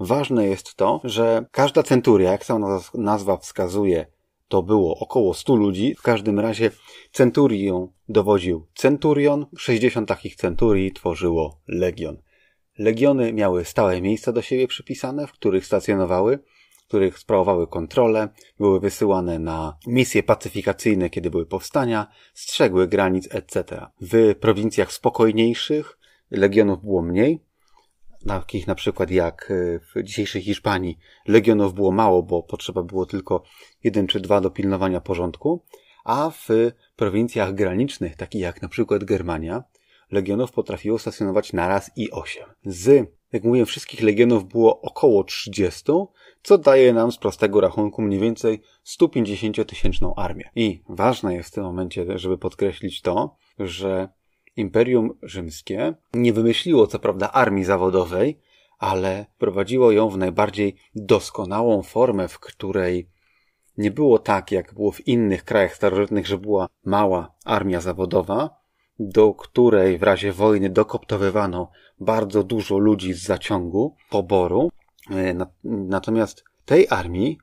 [0.00, 4.06] ważne jest to, że każda centuria, jak sama nazwa wskazuje,
[4.48, 5.94] to było około 100 ludzi.
[5.98, 6.70] W każdym razie
[7.12, 12.22] centurią dowodził centurion, 60 takich centurii tworzyło legion.
[12.78, 16.38] Legiony miały stałe miejsca do siebie przypisane, w których stacjonowały,
[16.84, 23.86] w których sprawowały kontrolę, były wysyłane na misje pacyfikacyjne, kiedy były powstania, strzegły granic, etc.
[24.00, 25.98] W prowincjach spokojniejszych
[26.30, 27.49] legionów było mniej,
[28.26, 33.42] takich na przykład jak e, w dzisiejszej Hiszpanii legionów było mało, bo potrzeba było tylko
[33.84, 35.64] jeden czy dwa do pilnowania porządku,
[36.04, 36.48] a w
[36.96, 39.64] prowincjach granicznych, takich jak na przykład Germania,
[40.10, 42.48] legionów potrafiło stacjonować naraz i osiem.
[42.64, 45.82] Z, jak mówiłem, wszystkich legionów było około 30,
[46.42, 50.50] co daje nam z prostego rachunku mniej więcej 150-tysięczną armię.
[50.56, 54.08] I ważne jest w tym momencie, żeby podkreślić to, że
[54.56, 58.40] Imperium Rzymskie nie wymyśliło co prawda armii zawodowej,
[58.78, 63.08] ale prowadziło ją w najbardziej doskonałą formę, w której
[63.78, 68.60] nie było tak, jak było w innych krajach starożytnych, że była mała armia zawodowa,
[68.98, 74.70] do której w razie wojny dokoptowywano bardzo dużo ludzi z zaciągu, poboru.
[75.10, 77.38] E, natomiast tej armii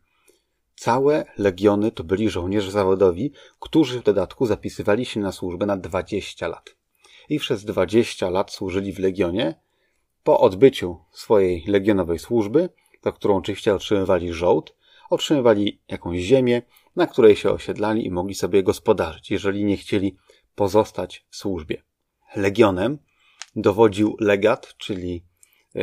[0.76, 6.48] całe legiony to byli żołnierze zawodowi, którzy w dodatku zapisywali się na służbę na 20
[6.48, 6.77] lat.
[7.30, 9.56] I przez 20 lat służyli w legionie.
[10.24, 12.70] Po odbyciu swojej legionowej służby,
[13.04, 14.76] za którą oczywiście otrzymywali żołd,
[15.10, 16.62] otrzymywali jakąś ziemię,
[16.96, 20.16] na której się osiedlali i mogli sobie gospodarzyć, jeżeli nie chcieli
[20.56, 21.84] pozostać w służbie.
[22.36, 22.98] Legionem
[23.56, 25.26] dowodził legat, czyli
[25.76, 25.82] e,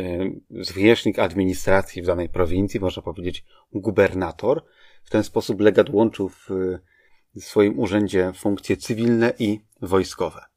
[0.49, 4.63] zwierzchnik administracji w danej prowincji, można powiedzieć gubernator.
[5.03, 6.49] W ten sposób legat łączył w
[7.39, 10.54] swoim urzędzie funkcje cywilne i wojskowe.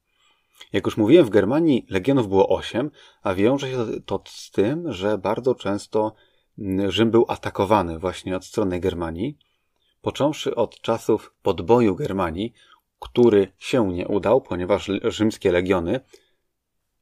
[0.73, 2.91] Jak już mówiłem, w Germanii legionów było osiem,
[3.23, 6.15] a wiąże się to z tym, że bardzo często
[6.89, 9.39] Rzym był atakowany właśnie od strony Germanii
[10.03, 12.53] Począwszy od czasów podboju Germanii,
[12.99, 16.01] który się nie udał, ponieważ rzymskie legiony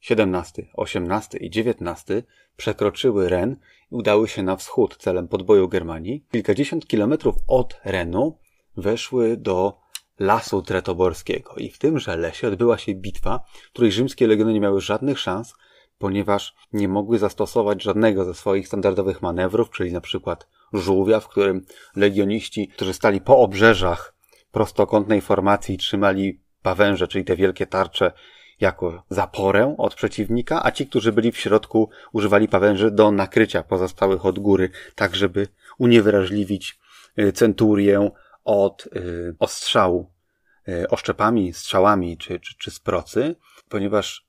[0.00, 2.22] 17, 18 i 19
[2.56, 3.56] przekroczyły Ren
[3.92, 6.24] i udały się na wschód celem podboju Germanii.
[6.32, 8.38] Kilkadziesiąt kilometrów od Renu
[8.76, 9.78] weszły do
[10.18, 11.54] lasu tretoborskiego.
[11.56, 13.40] I w tymże lesie odbyła się bitwa,
[13.72, 15.54] której rzymskie legiony nie miały żadnych szans,
[15.98, 21.66] ponieważ nie mogły zastosować żadnego ze swoich standardowych manewrów, czyli na przykład żółwia, w którym
[21.96, 24.14] legioniści, którzy stali po obrzeżach
[24.50, 28.12] prostokątnej formacji trzymali pawęże, czyli te wielkie tarcze,
[28.60, 34.26] jako zaporę od przeciwnika, a ci, którzy byli w środku, używali pawęży do nakrycia pozostałych
[34.26, 35.48] od góry, tak żeby
[35.78, 36.78] uniewrażliwić
[37.18, 38.10] y, centurię
[38.46, 40.12] od y, ostrzału
[40.68, 43.36] y, oszczepami, strzałami czy, czy, czy z procy,
[43.68, 44.26] ponieważ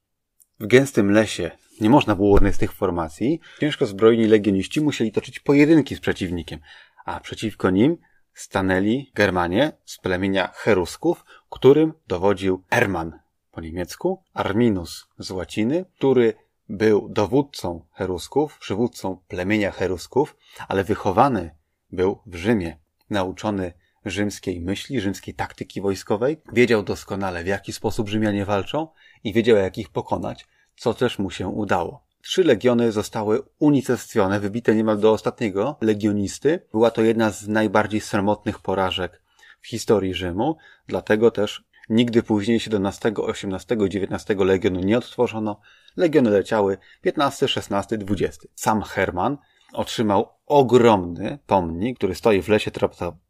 [0.59, 1.51] w gęstym lesie
[1.81, 6.59] nie można było żadnej z tych formacji, ciężko zbrojni legioniści musieli toczyć pojedynki z przeciwnikiem,
[7.05, 7.97] a przeciwko nim
[8.33, 13.19] stanęli Germanie z plemienia Cherusków, którym dowodził Herman
[13.51, 16.33] po niemiecku, Arminus z łaciny, który
[16.69, 21.55] był dowódcą Cherusków, przywódcą plemienia Cherusków, ale wychowany
[21.91, 22.77] był w Rzymie,
[23.09, 23.73] nauczony
[24.09, 28.87] rzymskiej myśli, rzymskiej taktyki wojskowej, wiedział doskonale w jaki sposób Rzymianie walczą
[29.23, 32.07] i wiedział jak ich pokonać, co też mu się udało.
[32.21, 36.59] Trzy legiony zostały unicestwione, wybite niemal do ostatniego legionisty.
[36.71, 39.21] Była to jedna z najbardziej sromotnych porażek
[39.61, 45.59] w historii Rzymu, dlatego też nigdy później 17, 18 i 19 legionu nie odtworzono.
[45.97, 48.47] Legiony leciały 15, 16, 20.
[48.55, 49.37] Sam Herman
[49.73, 52.71] otrzymał ogromny pomnik, który stoi w lesie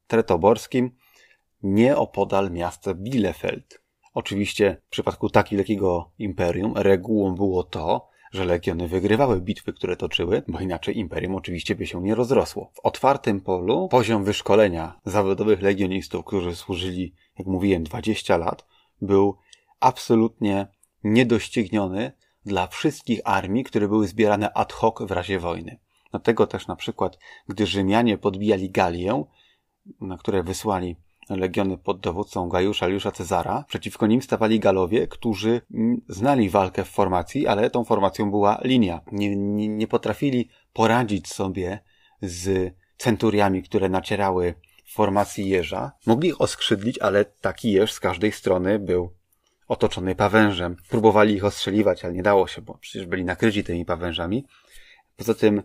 [0.07, 0.91] tretoborskim,
[1.63, 3.81] nieopodal miasta Bielefeld.
[4.13, 10.43] Oczywiście w przypadku tak wielkiego imperium regułą było to, że legiony wygrywały bitwy, które toczyły,
[10.47, 12.71] bo inaczej imperium oczywiście by się nie rozrosło.
[12.73, 18.65] W otwartym polu poziom wyszkolenia zawodowych legionistów, którzy służyli, jak mówiłem, 20 lat,
[19.01, 19.37] był
[19.79, 20.67] absolutnie
[21.03, 22.11] niedościgniony
[22.45, 25.79] dla wszystkich armii, które były zbierane ad hoc w razie wojny.
[26.11, 29.23] Dlatego też na przykład, gdy Rzymianie podbijali Galię,
[30.01, 30.95] na które wysłali
[31.29, 33.65] legiony pod dowódcą Gajusza Juliusza Cezara.
[33.67, 39.01] Przeciwko nim stawali Galowie, którzy mm, znali walkę w formacji, ale tą formacją była linia.
[39.11, 41.79] Nie, nie, nie potrafili poradzić sobie
[42.21, 44.53] z centuriami, które nacierały
[44.85, 45.91] w formacji jeża.
[46.05, 49.13] Mogli ich oskrzydlić, ale taki jeż z każdej strony był
[49.67, 50.75] otoczony pawężem.
[50.89, 54.45] Próbowali ich ostrzeliwać, ale nie dało się, bo przecież byli nakryci tymi pawężami.
[55.17, 55.63] Poza tym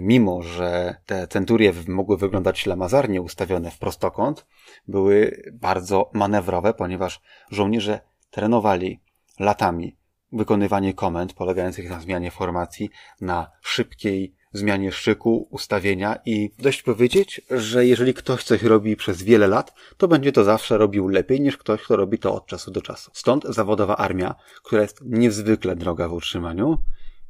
[0.00, 4.46] mimo że te centurie mogły wyglądać ślamazarnie ustawione w prostokąt,
[4.88, 9.00] były bardzo manewrowe, ponieważ żołnierze trenowali
[9.40, 9.96] latami
[10.32, 17.86] wykonywanie komend polegających na zmianie formacji, na szybkiej zmianie szyku, ustawienia i dość powiedzieć, że
[17.86, 21.82] jeżeli ktoś coś robi przez wiele lat, to będzie to zawsze robił lepiej niż ktoś,
[21.82, 23.10] kto robi to od czasu do czasu.
[23.14, 26.78] Stąd zawodowa armia, która jest niezwykle droga w utrzymaniu,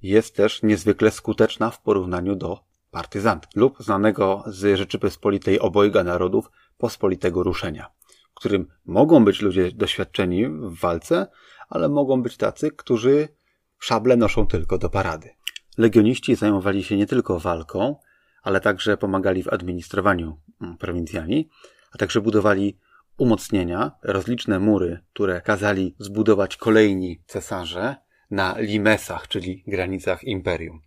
[0.06, 7.42] jest też niezwykle skuteczna w porównaniu do partyzantki lub znanego z Rzeczypospolitej obojga narodów pospolitego
[7.42, 7.90] ruszenia,
[8.30, 11.26] w którym mogą być ludzie doświadczeni w walce,
[11.68, 13.28] ale mogą być tacy, którzy
[13.78, 15.30] szable noszą tylko do parady.
[15.78, 17.96] Legioniści zajmowali się nie tylko walką,
[18.42, 21.48] ale także pomagali w administrowaniu mm, prowincjami,
[21.92, 22.78] a także budowali
[23.18, 27.96] umocnienia, rozliczne mury, które kazali zbudować kolejni cesarze,
[28.30, 30.80] na limesach, czyli granicach imperium.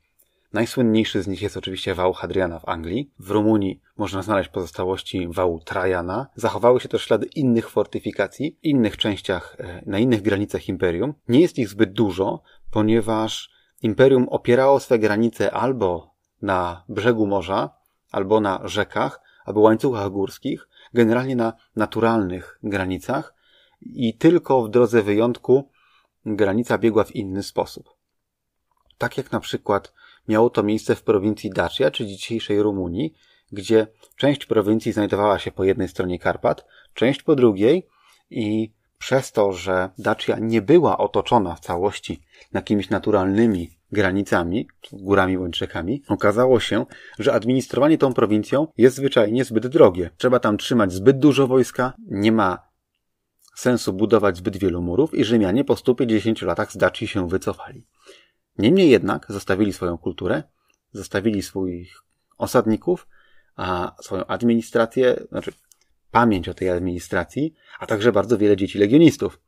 [0.54, 3.12] Najsłynniejszy z nich jest oczywiście wał Hadriana w Anglii.
[3.20, 6.28] W Rumunii można znaleźć pozostałości wału Trajana.
[6.36, 11.14] Zachowały się też ślady innych fortyfikacji, innych częściach, e, na innych granicach imperium.
[11.28, 13.50] Nie jest ich zbyt dużo, ponieważ
[13.82, 17.70] imperium opierało swe granice albo na brzegu morza,
[18.12, 23.34] albo na rzekach, albo łańcuchach górskich, generalnie na naturalnych granicach
[23.82, 25.70] i tylko w drodze wyjątku
[26.26, 27.90] granica biegła w inny sposób.
[28.98, 29.94] Tak jak na przykład
[30.28, 33.14] miało to miejsce w prowincji Dacia, czy dzisiejszej Rumunii,
[33.52, 37.88] gdzie część prowincji znajdowała się po jednej stronie Karpat, część po drugiej
[38.30, 42.22] i przez to, że Dacia nie była otoczona w całości
[42.54, 46.86] jakimiś naturalnymi granicami, górami bądź rzekami, okazało się,
[47.20, 50.10] że administrowanie tą prowincją jest zwyczajnie zbyt drogie.
[50.18, 52.69] Trzeba tam trzymać zbyt dużo wojska, nie ma
[53.60, 57.86] sensu budować zbyt wielu murów i Rzymianie po 150 latach z Daci się wycofali.
[58.58, 60.44] Niemniej jednak zostawili swoją kulturę,
[60.92, 62.04] zostawili swoich
[62.38, 63.08] osadników,
[63.56, 65.52] a swoją administrację, znaczy
[66.12, 69.42] pamięć o tej administracji, a także bardzo wiele dzieci legionistów.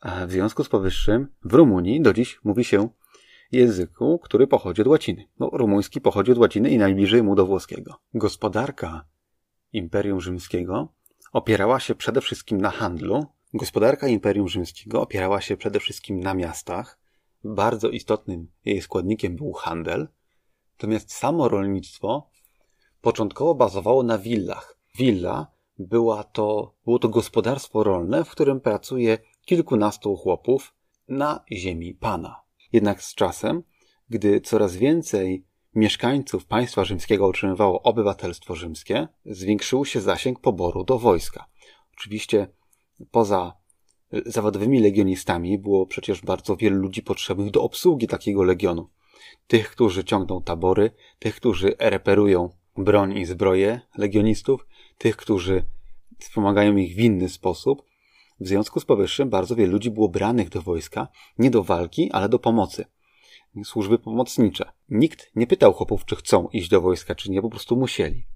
[0.00, 2.88] A w związku z powyższym w Rumunii do dziś mówi się
[3.52, 5.28] języku, który pochodzi od łaciny.
[5.40, 7.94] No, rumuński pochodzi od łaciny i najbliżej mu do włoskiego.
[8.14, 9.04] Gospodarka
[9.72, 10.88] Imperium Rzymskiego
[11.32, 13.26] opierała się przede wszystkim na handlu.
[13.54, 16.98] Gospodarka Imperium Rzymskiego opierała się przede wszystkim na miastach.
[17.44, 20.08] Bardzo istotnym jej składnikiem był handel.
[20.72, 22.30] Natomiast samo rolnictwo
[23.00, 24.78] początkowo bazowało na willach.
[24.98, 25.46] Willa
[25.78, 30.74] była to, było to gospodarstwo rolne, w którym pracuje kilkunastu chłopów
[31.08, 32.40] na ziemi pana.
[32.72, 33.62] Jednak z czasem,
[34.10, 41.46] gdy coraz więcej mieszkańców państwa rzymskiego otrzymywało obywatelstwo rzymskie, zwiększył się zasięg poboru do wojska.
[41.98, 42.48] Oczywiście
[43.10, 43.52] poza
[44.26, 48.88] zawodowymi legionistami było przecież bardzo wielu ludzi potrzebnych do obsługi takiego legionu.
[49.46, 54.66] Tych, którzy ciągną tabory, tych, którzy reperują broń i zbroje legionistów,
[54.98, 55.64] tych, którzy
[56.18, 57.82] wspomagają ich w inny sposób.
[58.40, 61.08] W związku z powyższym bardzo wielu ludzi było branych do wojska
[61.38, 62.84] nie do walki, ale do pomocy.
[63.64, 64.72] Służby pomocnicze.
[64.88, 68.26] Nikt nie pytał chłopów, czy chcą iść do wojska, czy nie, po prostu musieli.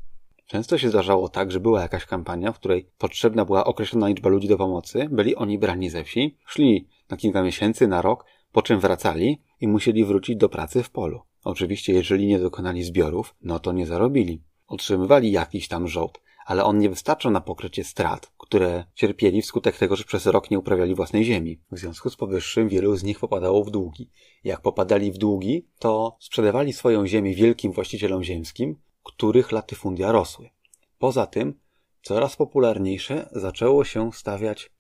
[0.46, 4.48] Często się zdarzało tak, że była jakaś kampania, w której potrzebna była określona liczba ludzi
[4.48, 8.81] do pomocy, byli oni brani ze wsi, szli na kilka miesięcy, na rok, po czym
[8.81, 11.20] wracali i musieli wrócić do pracy w polu.
[11.44, 14.42] Oczywiście, jeżeli nie dokonali zbiorów, no to nie zarobili.
[14.66, 19.96] Otrzymywali jakiś tam żołd, ale on nie wystarczał na pokrycie strat, które cierpieli wskutek tego,
[19.96, 21.61] że przez rok nie uprawiali własnej ziemi.
[21.70, 24.11] W związku z powyższym wielu z nich popadało w długi.
[24.44, 30.50] Jak popadali w długi, to sprzedawali swoją ziemię wielkim właścicielom ziemskim, których latyfundia rosły.
[30.98, 31.60] Poza tym,
[32.02, 34.70] coraz popularniejsze zaczęło się stawiać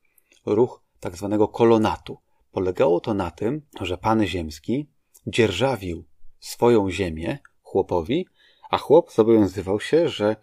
[0.46, 2.18] ruch tak zwanego kolonatu.
[2.52, 4.90] Polegało to na tym, że pan ziemski
[5.26, 6.04] dzierżawił
[6.40, 8.26] swoją ziemię chłopowi,
[8.70, 10.36] a chłop zobowiązywał się, że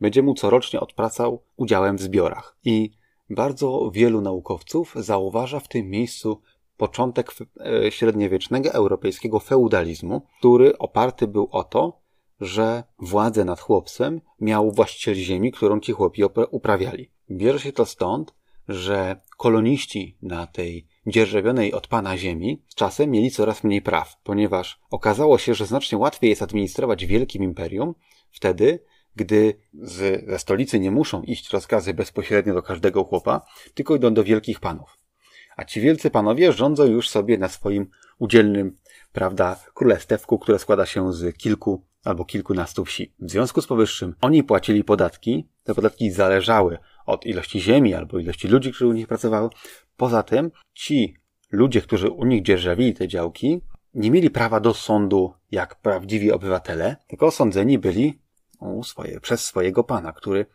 [0.00, 2.56] będzie mu corocznie odpracał udziałem w zbiorach.
[2.64, 2.90] I
[3.30, 6.40] bardzo wielu naukowców zauważa w tym miejscu
[6.76, 12.01] początek e, średniowiecznego europejskiego feudalizmu, który oparty był o to,
[12.40, 17.10] że władzę nad chłopcem miał właściciel ziemi, którą ci chłopi uprawiali.
[17.30, 18.34] Bierze się to stąd,
[18.68, 24.80] że koloniści na tej dzierżawionej od pana ziemi z czasem mieli coraz mniej praw, ponieważ
[24.90, 27.94] okazało się, że znacznie łatwiej jest administrować wielkim imperium
[28.30, 28.78] wtedy,
[29.16, 33.40] gdy z, ze stolicy nie muszą iść rozkazy bezpośrednio do każdego chłopa,
[33.74, 34.98] tylko idą do wielkich panów.
[35.56, 38.78] A ci wielcy panowie rządzą już sobie na swoim udzielnym,
[39.12, 43.14] prawda, królestewku, które składa się z kilku albo kilkunastu wsi.
[43.18, 48.48] W związku z powyższym oni płacili podatki, te podatki zależały od ilości ziemi albo ilości
[48.48, 49.48] ludzi, którzy u nich pracowały.
[49.96, 51.16] Poza tym ci
[51.50, 53.60] ludzie, którzy u nich dzierżawili te działki,
[53.94, 58.22] nie mieli prawa do sądu jak prawdziwi obywatele, tylko osądzeni byli
[58.82, 60.46] swoje, przez swojego pana, który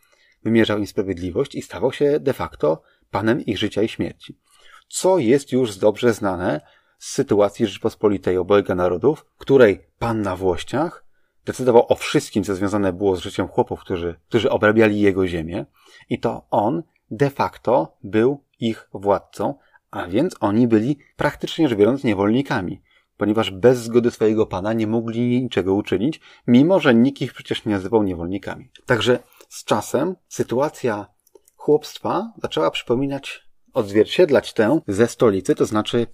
[0.43, 2.81] wymierzał im sprawiedliwość i stawał się de facto
[3.11, 4.39] panem ich życia i śmierci.
[4.87, 6.61] Co jest już dobrze znane
[6.99, 11.06] z sytuacji Rzeczypospolitej obojga narodów, której pan na Włościach
[11.47, 15.65] decydował o wszystkim, co związane było z życiem chłopów, którzy, którzy obrabiali jego ziemię
[16.09, 19.55] i to on de facto był ich władcą,
[19.91, 22.81] a więc oni byli praktycznie rzecz biorąc niewolnikami
[23.17, 27.71] ponieważ bez zgody swojego pana nie mogli niczego uczynić, mimo że nikt ich przecież nie
[27.71, 28.69] nazywał niewolnikami.
[28.85, 31.07] Także z czasem sytuacja
[31.55, 36.07] chłopstwa zaczęła przypominać, odzwierciedlać tę ze stolicy, to znaczy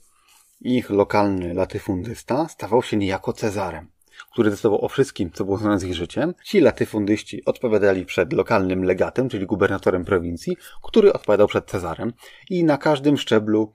[0.61, 3.91] ich lokalny latyfundysta stawał się niejako Cezarem,
[4.31, 6.33] który decydował o wszystkim, co było związane z ich życiem.
[6.43, 12.13] Ci latyfundyści odpowiadali przed lokalnym legatem, czyli gubernatorem prowincji, który odpowiadał przed Cezarem
[12.49, 13.73] i na każdym szczeblu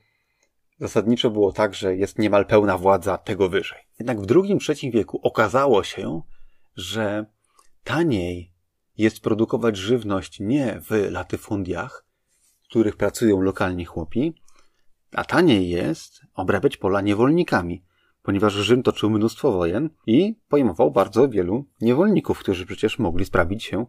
[0.81, 3.79] zasadniczo było tak, że jest niemal pełna władza tego wyżej.
[3.99, 6.23] Jednak w drugim, trzecim wieku okazało się,
[6.77, 7.27] że
[7.85, 8.53] taniej
[8.99, 12.05] jest produkować żywność nie w latyfundiach,
[12.63, 14.35] w których pracują lokalni chłopi,
[15.13, 17.85] a taniej jest obrabiać pola niewolnikami,
[18.29, 23.87] ponieważ Rzym toczył mnóstwo wojen i pojmował bardzo wielu niewolników, którzy przecież mogli sprawić się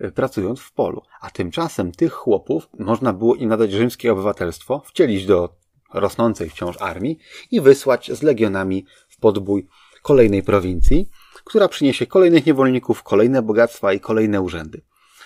[0.00, 1.02] e, pracując w polu.
[1.20, 5.56] A tymczasem tych chłopów można było im nadać rzymskie obywatelstwo, wcielić do
[5.94, 7.18] rosnącej wciąż armii
[7.50, 9.66] i wysłać z legionami w podbój
[10.02, 11.08] kolejnej prowincji,
[11.44, 14.82] która przyniesie kolejnych niewolników, kolejne bogactwa i kolejne urzędy.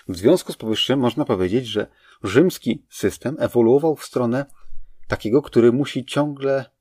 [0.08, 1.86] W związku z powyższym można powiedzieć, że
[2.22, 4.46] rzymski system ewoluował w stronę
[5.08, 6.71] takiego, który musi ciągle,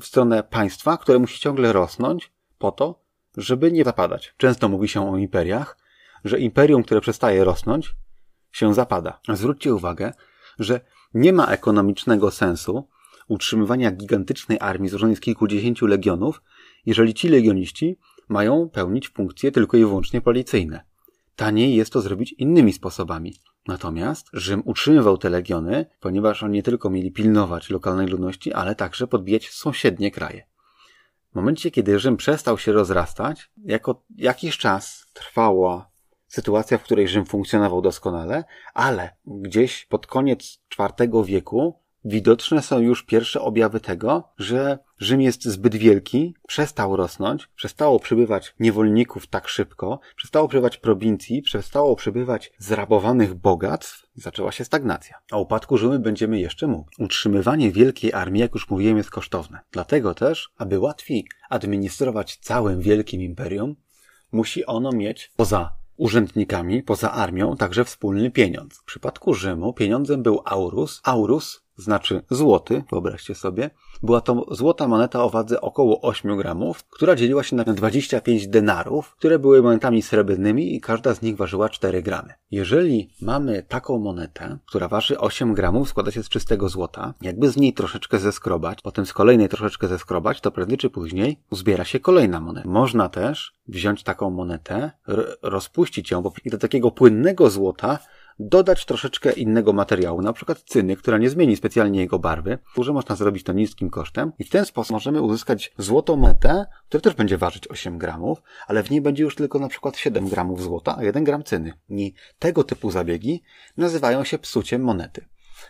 [0.00, 3.04] w stronę państwa, które musi ciągle rosnąć po to,
[3.36, 4.34] żeby nie zapadać.
[4.36, 5.78] Często mówi się o imperiach,
[6.24, 7.94] że imperium, które przestaje rosnąć,
[8.52, 9.20] się zapada.
[9.28, 10.12] Zwróćcie uwagę,
[10.58, 10.80] że
[11.14, 12.88] nie ma ekonomicznego sensu
[13.28, 16.42] utrzymywania gigantycznej armii złożonej z kilkudziesięciu legionów,
[16.86, 17.98] jeżeli ci legioniści
[18.28, 20.84] mają pełnić funkcje tylko i wyłącznie policyjne.
[21.36, 23.34] Taniej jest to zrobić innymi sposobami.
[23.68, 29.06] Natomiast Rzym utrzymywał te legiony, ponieważ oni nie tylko mieli pilnować lokalnej ludności, ale także
[29.06, 30.46] podbijać sąsiednie kraje.
[31.32, 35.90] W momencie, kiedy Rzym przestał się rozrastać, jako jakiś czas trwała
[36.26, 38.44] sytuacja, w której Rzym funkcjonował doskonale,
[38.74, 45.44] ale gdzieś pod koniec IV wieku widoczne są już pierwsze objawy tego, że Rzym jest
[45.44, 53.34] zbyt wielki, przestał rosnąć, przestało przybywać niewolników tak szybko, przestało przybywać prowincji, przestało przybywać zrabowanych
[53.34, 55.16] bogactw, zaczęła się stagnacja.
[55.32, 56.98] O upadku Rzymu będziemy jeszcze mówić.
[56.98, 59.60] Utrzymywanie wielkiej armii, jak już mówiłem, jest kosztowne.
[59.70, 63.76] Dlatego też, aby łatwiej administrować całym wielkim imperium,
[64.32, 68.78] musi ono mieć poza urzędnikami, poza armią, także wspólny pieniądz.
[68.78, 71.00] W przypadku Rzymu pieniądzem był aurus.
[71.04, 73.70] Aurus znaczy złoty, wyobraźcie sobie.
[74.02, 79.16] Była to złota moneta o wadze około 8 gramów, która dzieliła się na 25 denarów,
[79.16, 82.34] które były monetami srebrnymi i każda z nich ważyła 4 gramy.
[82.50, 87.56] Jeżeli mamy taką monetę, która waży 8 gramów, składa się z czystego złota, jakby z
[87.56, 92.40] niej troszeczkę zeskrobać, potem z kolejnej troszeczkę zeskrobać, to prędzej czy później uzbiera się kolejna
[92.40, 92.68] moneta.
[92.68, 94.90] Można też wziąć taką monetę,
[95.42, 97.98] rozpuścić ją i do takiego płynnego złota
[98.38, 103.16] dodać troszeczkę innego materiału, na przykład cyny, która nie zmieni specjalnie jego barwy, że można
[103.16, 107.38] zrobić to niskim kosztem i w ten sposób możemy uzyskać złotą metę, która też będzie
[107.38, 111.02] ważyć 8 gramów, ale w niej będzie już tylko na przykład 7 gramów złota, a
[111.02, 111.72] 1 gram cyny.
[111.88, 113.42] I tego typu zabiegi
[113.76, 115.24] nazywają się psuciem monety.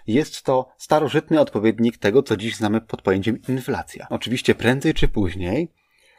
[0.07, 4.07] Jest to starożytny odpowiednik tego, co dziś znamy pod pojęciem inflacja.
[4.11, 5.73] Oczywiście prędzej czy później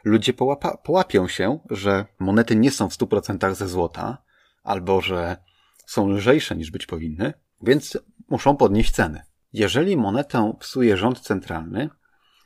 [0.04, 4.18] ludzie połapa, połapią się, że monety nie są w 100% ze złota,
[4.62, 5.36] albo że
[5.86, 7.32] są lżejsze niż być powinny,
[7.62, 9.22] więc muszą podnieść ceny.
[9.52, 11.90] Jeżeli monetę psuje rząd centralny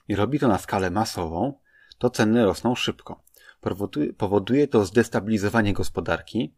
[0.08, 1.54] i robi to na skalę masową,
[1.98, 3.22] to ceny rosną szybko.
[4.16, 6.54] Powoduje, to zdestabilizowanie gospodarki,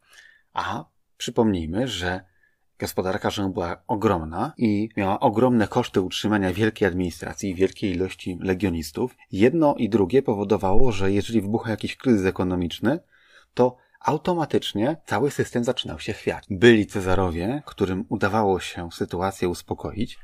[0.53, 0.85] a
[1.17, 2.21] przypomnijmy, że
[2.79, 9.17] gospodarka Rzymu była ogromna i miała ogromne koszty utrzymania wielkiej administracji i wielkiej ilości legionistów.
[9.33, 13.01] Jedno i drugie powodowało, że jeżeli wybucha jakiś kryzys ekonomiczny,
[13.55, 16.45] to automatycznie cały system zaczynał się chwiać.
[16.51, 20.19] Byli Cezarowie, którym udawało się sytuację uspokoić,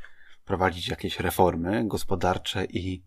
[0.44, 3.02] prowadzić jakieś reformy gospodarcze i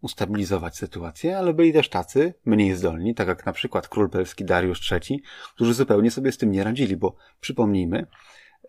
[0.00, 4.92] ustabilizować sytuację, ale byli też tacy, mniej zdolni, tak jak na przykład król perski Dariusz
[4.92, 5.22] III,
[5.54, 8.06] którzy zupełnie sobie z tym nie radzili, bo przypomnijmy,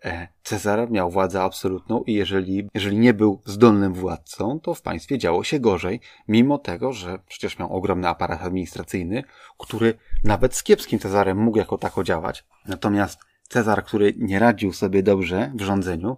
[0.04, 5.18] E, Cezar miał władzę absolutną i jeżeli, jeżeli nie był zdolnym władcą, to w państwie
[5.18, 9.24] działo się gorzej, mimo tego, że przecież miał ogromny aparat administracyjny,
[9.58, 12.44] który nawet z kiepskim Cezarem mógł jako tako działać.
[12.66, 16.16] Natomiast Cezar, który nie radził sobie dobrze w rządzeniu,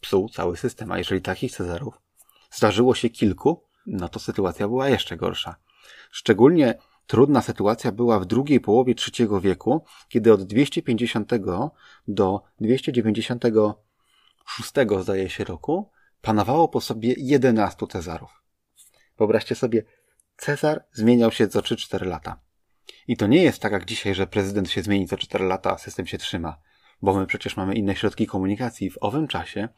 [0.00, 2.00] psuł cały system, a jeżeli takich Cezarów
[2.50, 5.56] zdarzyło się kilku, no to sytuacja była jeszcze gorsza.
[6.10, 6.74] Szczególnie
[7.08, 11.32] Trudna sytuacja była w drugiej połowie III wieku, kiedy od 250
[12.08, 15.90] do 296 zdaje się roku
[16.22, 18.42] panowało po sobie 11 Cezarów.
[19.18, 19.82] Wyobraźcie sobie,
[20.36, 22.40] Cezar zmieniał się co 3-4 lata.
[23.08, 25.78] I to nie jest tak jak dzisiaj, że prezydent się zmieni co 4 lata, a
[25.78, 26.58] system się trzyma,
[27.02, 28.90] bo my przecież mamy inne środki komunikacji.
[28.90, 29.68] W owym czasie,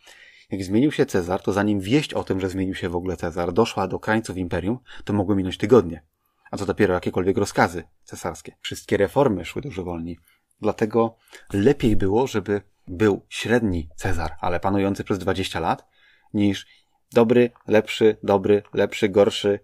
[0.51, 3.53] jak zmienił się Cezar, to zanim wieść o tym, że zmienił się w ogóle Cezar,
[3.53, 6.03] doszła do krańców imperium, to mogły minąć tygodnie
[6.51, 8.57] a co dopiero jakiekolwiek rozkazy cesarskie.
[8.61, 10.19] Wszystkie reformy szły dużo wolniej.
[10.61, 11.17] Dlatego
[11.53, 15.87] lepiej było, żeby był średni Cezar, ale panujący przez 20 lat,
[16.35, 16.67] niż
[17.13, 19.61] dobry, lepszy, dobry, lepszy, gorszy,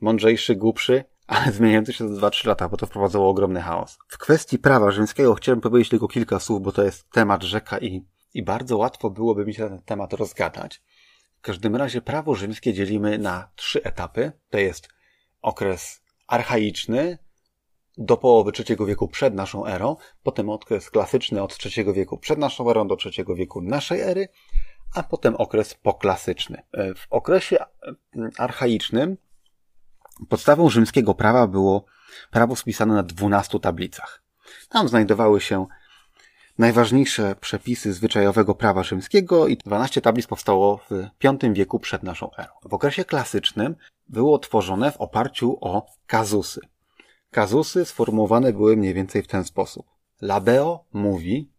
[0.00, 3.98] mądrzejszy, głupszy, ale zmieniający się za 2-3 lata, bo to wprowadzało ogromny chaos.
[4.08, 8.04] W kwestii prawa rzymskiego chciałem powiedzieć tylko kilka słów, bo to jest temat rzeka i,
[8.34, 10.82] i bardzo łatwo byłoby mi się na ten temat rozgadać.
[11.38, 14.32] W każdym razie prawo rzymskie dzielimy na trzy etapy.
[14.50, 14.88] To jest
[15.42, 17.18] okres archaiczny
[17.98, 22.70] do połowy III wieku przed naszą erą, potem okres klasyczny od III wieku przed naszą
[22.70, 24.28] erą do III wieku naszej ery,
[24.94, 26.62] a potem okres poklasyczny.
[26.72, 27.56] E, w okresie
[28.38, 29.16] archaicznym
[30.28, 31.84] podstawą rzymskiego prawa było
[32.30, 34.22] prawo spisane na dwunastu tablicach.
[34.68, 35.66] Tam znajdowały się
[36.58, 40.90] najważniejsze przepisy zwyczajowego prawa rzymskiego i 12 tablic powstało w
[41.22, 42.52] V wieku przed naszą erą.
[42.64, 43.76] W okresie klasycznym
[44.08, 46.60] było tworzone w oparciu o kazusy.
[47.30, 49.86] Kazusy sformułowane były mniej więcej w ten sposób.
[50.20, 51.50] Labeo mówi,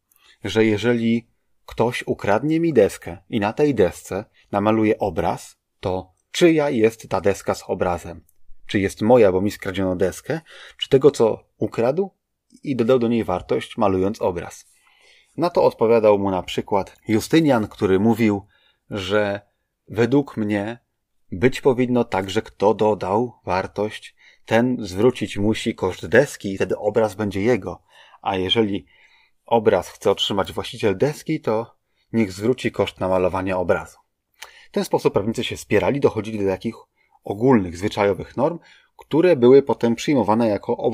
[0.43, 1.27] że jeżeli
[1.65, 7.53] ktoś ukradnie mi deskę i na tej desce namaluje obraz, to czyja jest ta deska
[7.53, 8.25] z obrazem?
[8.67, 10.41] Czy jest moja, bo mi skradziono deskę,
[10.77, 12.11] czy tego, co ukradł
[12.63, 14.65] i dodał do niej wartość, malując obraz?
[15.37, 18.45] Na to odpowiadał mu na przykład Justynian, który mówił,
[18.89, 19.41] że
[19.87, 20.79] według mnie
[21.31, 27.15] być powinno tak, że kto dodał wartość, ten zwrócić musi koszt deski i wtedy obraz
[27.15, 27.83] będzie jego.
[28.21, 28.85] A jeżeli
[29.45, 31.75] obraz chce otrzymać właściciel deski, to
[32.13, 33.97] niech zwróci koszt namalowania obrazu.
[34.67, 36.75] W ten sposób prawnicy się spierali, dochodzili do takich
[37.23, 38.59] ogólnych, zwyczajowych norm,
[38.97, 40.91] które były potem przyjmowane jako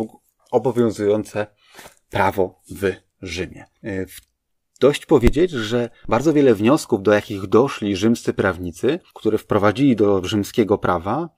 [0.51, 1.47] obowiązujące
[2.09, 3.65] prawo w Rzymie.
[3.83, 4.05] E,
[4.79, 10.77] dość powiedzieć, że bardzo wiele wniosków, do jakich doszli rzymscy prawnicy, które wprowadzili do rzymskiego
[10.77, 11.29] prawa,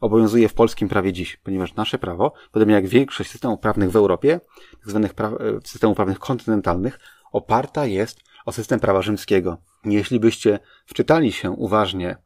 [0.00, 4.40] obowiązuje w polskim prawie dziś, ponieważ nasze prawo, podobnie jak większość systemów prawnych w Europie,
[4.70, 6.98] tak zwanych pra- e, systemów prawnych kontynentalnych,
[7.32, 9.56] oparta jest o system prawa rzymskiego.
[9.84, 12.16] Jeśli byście wczytali się uważnie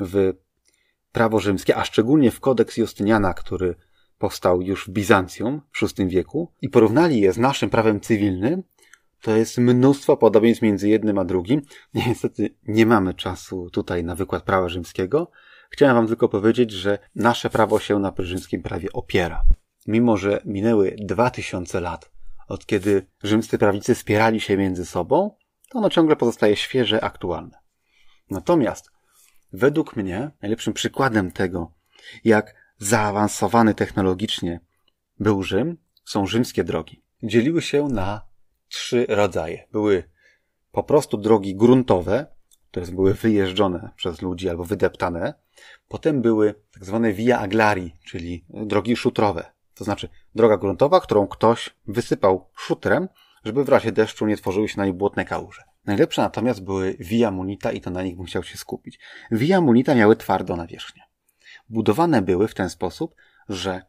[0.00, 0.32] w
[1.12, 3.74] prawo rzymskie, a szczególnie w kodeks Justyniana, który
[4.18, 8.62] powstał już w Bizancjum w VI wieku i porównali je z naszym prawem cywilnym,
[9.22, 11.62] to jest mnóstwo podobieństw między jednym a drugim.
[11.94, 15.30] Niestety nie mamy czasu tutaj na wykład prawa rzymskiego.
[15.70, 19.42] Chciałem wam tylko powiedzieć, że nasze prawo się na rzymskim prawie opiera.
[19.86, 22.10] Mimo, że minęły dwa tysiące lat
[22.48, 25.36] od kiedy rzymscy prawicy spierali się między sobą,
[25.70, 27.58] to ono ciągle pozostaje świeże, aktualne.
[28.30, 28.90] Natomiast
[29.52, 31.72] według mnie najlepszym przykładem tego,
[32.24, 34.60] jak zaawansowany technologicznie
[35.20, 37.02] był Rzym, są rzymskie drogi.
[37.22, 38.20] Dzieliły się na
[38.68, 39.68] trzy rodzaje.
[39.72, 40.04] Były
[40.72, 42.26] po prostu drogi gruntowe,
[42.70, 45.34] które były wyjeżdżone przez ludzi albo wydeptane.
[45.88, 49.52] Potem były tak zwane via aglari, czyli drogi szutrowe.
[49.74, 53.08] To znaczy droga gruntowa, którą ktoś wysypał szutrem,
[53.44, 55.62] żeby w razie deszczu nie tworzyły się na niej błotne kałuże.
[55.88, 58.98] Najlepsze natomiast były via munita i to na nich bym chciał się skupić.
[59.30, 61.02] Via munita miały twardo nawierzchnię.
[61.68, 63.14] Budowane były w ten sposób,
[63.48, 63.82] że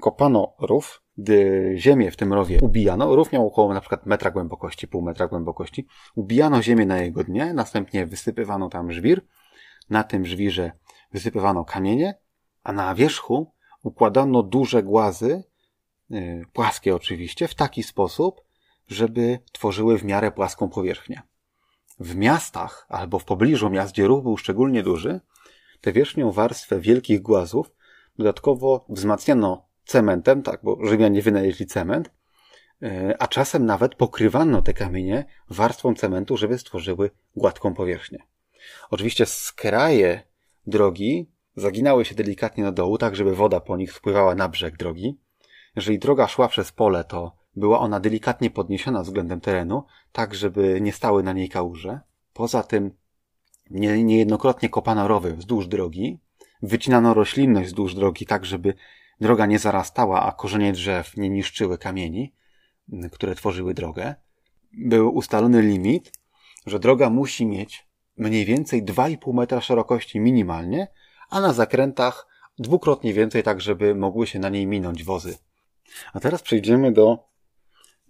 [0.00, 4.88] kopano rów, gdy ziemię w tym rowie ubijano, rów miał około na przykład metra głębokości,
[4.88, 9.26] pół metra głębokości, ubijano ziemię na jego dnie, następnie wysypywano tam żwir,
[9.90, 10.72] na tym żwirze
[11.12, 12.14] wysypywano kamienie,
[12.62, 13.52] a na wierzchu
[13.82, 15.44] układano duże głazy,
[16.10, 18.40] y, płaskie oczywiście, w taki sposób,
[18.88, 21.22] żeby tworzyły w miarę płaską powierzchnię.
[22.00, 25.20] W miastach albo w pobliżu miast, gdzie ruch był szczególnie duży,
[25.80, 27.70] tę wierzchnią warstwę wielkich głazów
[28.18, 32.10] dodatkowo wzmacniano cementem, tak, bo Rzymianie wynaleźli cement,
[32.82, 38.18] y, a czasem nawet pokrywano te kamienie warstwą cementu, żeby stworzyły gładką powierzchnię.
[38.90, 40.22] Oczywiście skraje
[40.66, 45.18] drogi zaginały się delikatnie na dołu, tak żeby woda po nich spływała na brzeg drogi.
[45.76, 50.92] Jeżeli droga szła przez pole, to była ona delikatnie podniesiona względem terenu, tak żeby nie
[50.92, 52.00] stały na niej kałuże.
[52.32, 52.90] Poza tym
[53.70, 56.18] nie, niejednokrotnie kopano rowy wzdłuż drogi,
[56.62, 58.74] wycinano roślinność wzdłuż drogi, tak żeby
[59.20, 62.34] droga nie zarastała, a korzenie drzew nie niszczyły kamieni,
[63.12, 64.14] które tworzyły drogę.
[64.72, 66.12] Był ustalony limit,
[66.66, 70.88] że droga musi mieć mniej więcej 2,5 metra szerokości minimalnie,
[71.30, 72.26] a na zakrętach
[72.58, 75.38] dwukrotnie więcej, tak żeby mogły się na niej minąć wozy.
[76.12, 77.33] A teraz przejdziemy do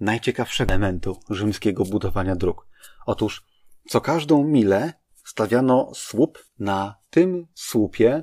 [0.00, 2.66] najciekawszego elementu rzymskiego budowania dróg.
[3.06, 3.46] Otóż
[3.88, 4.92] co każdą milę
[5.24, 6.44] stawiano słup.
[6.58, 8.22] Na tym słupie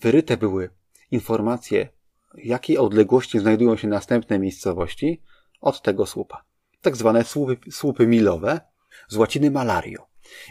[0.00, 0.70] wyryte były
[1.10, 1.88] informacje,
[2.34, 5.22] jakiej odległości znajdują się następne miejscowości
[5.60, 6.44] od tego słupa.
[6.80, 8.60] Tak zwane słupy, słupy milowe
[9.08, 10.06] z łaciny malario.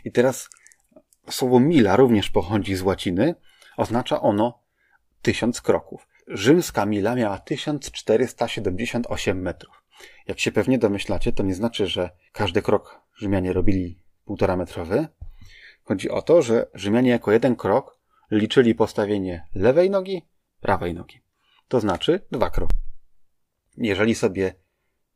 [0.06, 0.50] I teraz
[1.30, 3.36] Słowo mila również pochodzi z łaciny.
[3.78, 4.64] Oznacza ono
[5.22, 6.08] tysiąc kroków.
[6.28, 9.84] Rzymska mila miała 1478 metrów.
[10.28, 15.08] Jak się pewnie domyślacie, to nie znaczy, że każdy krok Rzymianie robili półtora metrowy.
[15.84, 18.00] Chodzi o to, że Rzymianie jako jeden krok
[18.32, 20.22] liczyli postawienie lewej nogi,
[20.62, 21.22] prawej nogi.
[21.68, 22.76] To znaczy dwa kroki.
[23.78, 24.54] Jeżeli sobie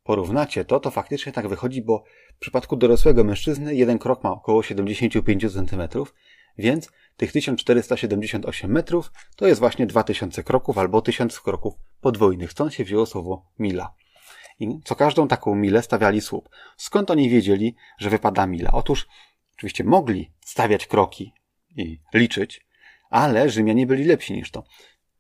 [0.03, 2.03] porównacie to, to faktycznie tak wychodzi, bo
[2.36, 5.82] w przypadku dorosłego mężczyzny jeden krok ma około 75 cm,
[6.57, 12.51] więc tych 1478 metrów to jest właśnie 2000 kroków albo 1000 kroków podwójnych.
[12.51, 13.93] Stąd się wzięło słowo mila.
[14.62, 16.49] I co każdą taką milę stawiali słup.
[16.78, 18.72] Skąd oni wiedzieli, że wypada mila?
[18.72, 19.07] Otóż
[19.57, 21.34] oczywiście mogli stawiać kroki
[21.78, 22.68] i liczyć,
[23.09, 24.64] ale Rzymianie byli lepsi niż to.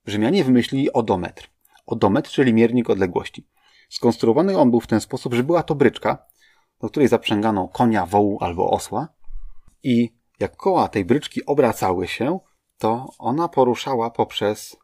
[0.05, 1.49] Rzymianie wymyślili odometr.
[1.85, 3.47] Odometr, czyli miernik odległości.
[3.89, 6.25] Skonstruowany on był w ten sposób, że była to bryczka,
[6.81, 9.07] do której zaprzęgano konia, wołu albo osła
[9.83, 12.39] i jak koła tej bryczki obracały się,
[12.77, 14.77] to ona poruszała poprzez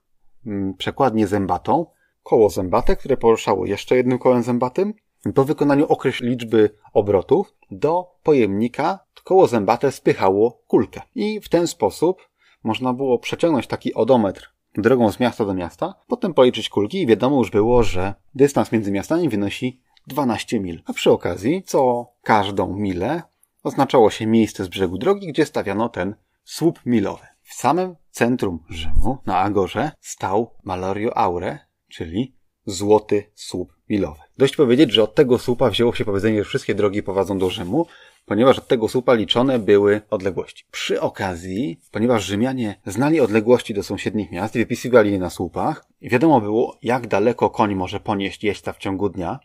[0.45, 1.86] mm, przekładnię zębatą
[2.28, 4.93] koło zębate, które poruszało jeszcze jednym kołem zębatym.
[5.36, 11.01] Po wykonaniu określ liczby obrotów do pojemnika koło zębate spychało kulkę.
[11.15, 12.30] I w ten sposób
[12.63, 17.38] można było przeciągnąć taki odometr drogą z miasta do miasta, potem policzyć kulki i wiadomo
[17.38, 20.82] już było, że dystans między miastami wynosi 12 mil.
[20.86, 23.21] A przy okazji, co każdą milę
[23.63, 27.25] oznaczało się miejsce z brzegu drogi, gdzie stawiano ten słup milowy.
[27.41, 32.35] W samym centrum Rzymu, na Agorze, stał Malorio Aure, czyli
[32.65, 34.19] złoty słup milowy.
[34.38, 37.88] Dość powiedzieć, że od tego słupa wzięło się powiedzenie, że wszystkie drogi prowadzą do Rzymu,
[38.25, 40.65] ponieważ od tego słupa liczone były odległości.
[40.71, 46.41] Przy okazji, ponieważ Rzymianie znali odległości do sąsiednich miast i wypisywali je na słupach, wiadomo
[46.41, 49.39] było, jak daleko koń może ponieść jeźdźca w ciągu dnia,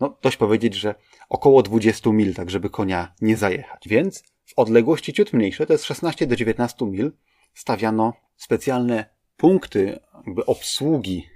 [0.00, 0.94] no dość powiedzieć, że
[1.28, 3.88] około 20 mil, tak żeby konia nie zajechać.
[3.88, 7.12] Więc w odległości ciut mniejsze, to jest 16 do 19 mil,
[7.54, 9.04] stawiano specjalne
[9.36, 11.26] punkty jakby obsługi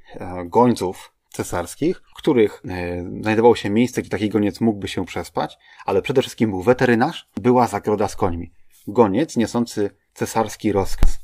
[0.47, 6.03] gońców cesarskich, w których e, znajdowało się miejsce, gdzie taki goniec mógłby się przespać, ale
[6.03, 8.53] przede wszystkim był weterynarz, była zagroda z końmi.
[8.89, 11.24] Goniec niosący cesarski rozkaz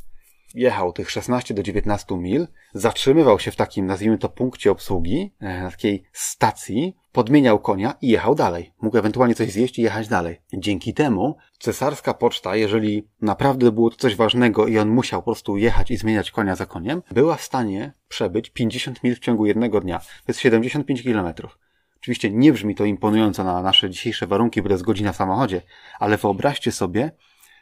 [0.54, 5.62] jechał tych 16 do 19 mil, zatrzymywał się w takim, nazwijmy to, punkcie obsługi, e,
[5.62, 8.72] na takiej stacji, podmieniał konia i jechał dalej.
[8.82, 10.40] Mógł ewentualnie coś zjeść i jechać dalej.
[10.52, 15.56] Dzięki temu cesarska poczta, jeżeli naprawdę było to coś ważnego i on musiał po prostu
[15.56, 19.80] jechać i zmieniać konia za koniem, była w stanie przebyć 50 mil w ciągu jednego
[19.80, 19.98] dnia.
[19.98, 21.58] To jest 75 kilometrów.
[21.96, 25.62] Oczywiście nie brzmi to imponująco na nasze dzisiejsze warunki, bo to jest godzina w samochodzie,
[25.98, 27.10] ale wyobraźcie sobie,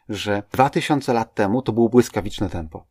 [0.09, 2.86] że 2000 lat temu to było błyskawiczne tempo.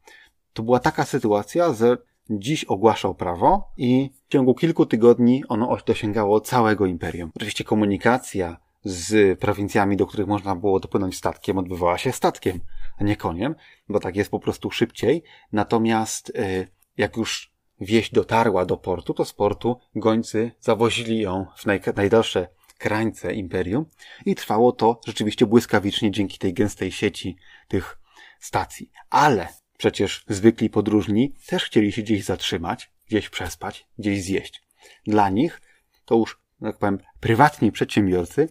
[0.53, 1.97] To była taka sytuacja, że
[2.29, 7.31] dziś ogłaszał prawo i w ciągu kilku tygodni ono dosięgało całego imperium.
[7.35, 12.59] Oczywiście komunikacja z prowincjami, do których można było dopłynąć statkiem, odbywała się statkiem,
[12.99, 13.55] a nie koniem,
[13.89, 15.23] bo tak jest po prostu szybciej.
[15.51, 17.51] Natomiast y, jak już
[17.81, 21.65] wieść dotarła do portu, to z portu gońcy zawozili ją w
[21.95, 22.47] najdalsze
[22.77, 23.85] krańce imperium
[24.25, 27.97] i trwało to rzeczywiście błyskawicznie dzięki tej gęstej sieci tych
[28.39, 28.91] stacji.
[29.09, 29.47] Ale
[29.77, 34.63] przecież zwykli podróżni też chcieli się gdzieś zatrzymać, gdzieś przespać, gdzieś zjeść.
[35.07, 35.61] Dla nich
[36.05, 38.49] to już, jak powiem, prywatni przedsiębiorcy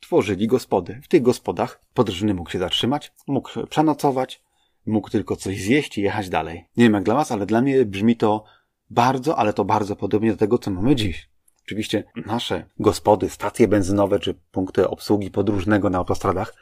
[0.00, 1.00] tworzyli gospody.
[1.02, 4.42] W tych gospodach podróżny mógł się zatrzymać, mógł przenocować,
[4.86, 6.64] mógł tylko coś zjeść i jechać dalej.
[6.76, 8.44] Nie wiem jak dla was, ale dla mnie brzmi to
[8.90, 11.28] bardzo, ale to bardzo podobnie do tego, co mamy dziś.
[11.68, 16.54] Oczywiście nasze gospody, stacje benzynowe czy punkty obsługi podróżnego na autostradach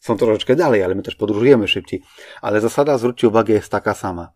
[0.00, 2.02] są troszeczkę dalej, ale my też podróżujemy szybciej.
[2.42, 4.32] Ale zasada, zwróćcie uwagę, jest taka sama.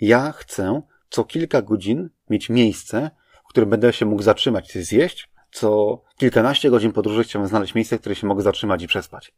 [0.00, 3.10] Ja chcę co kilka godzin mieć miejsce,
[3.44, 5.30] w którym będę się mógł zatrzymać zjeść.
[5.52, 9.32] Co kilkanaście godzin podróży chciałbym znaleźć miejsce, w którym się mogę zatrzymać i przespać.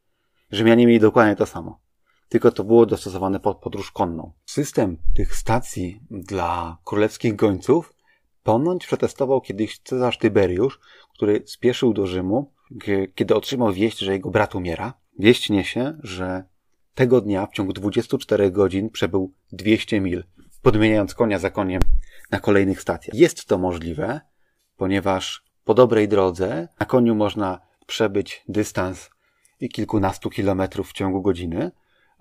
[0.50, 1.80] Rzymianie mieli dokładnie to samo.
[2.28, 4.32] Tylko to było dostosowane pod podróż konną.
[4.46, 7.94] System tych stacji dla królewskich gońców
[8.42, 10.80] Ponoć przetestował kiedyś Cezar Tyberiusz,
[11.14, 12.52] który spieszył do Rzymu,
[13.14, 14.94] kiedy otrzymał wieść, że jego brat umiera.
[15.18, 16.44] Wieść niesie, że
[16.94, 20.24] tego dnia w ciągu 24 godzin przebył 200 mil,
[20.62, 21.82] podmieniając konia za koniem
[22.30, 23.16] na kolejnych stacjach.
[23.16, 24.20] Jest to możliwe,
[24.76, 29.10] ponieważ po dobrej drodze na koniu można przebyć dystans
[29.72, 31.70] kilkunastu kilometrów w ciągu godziny,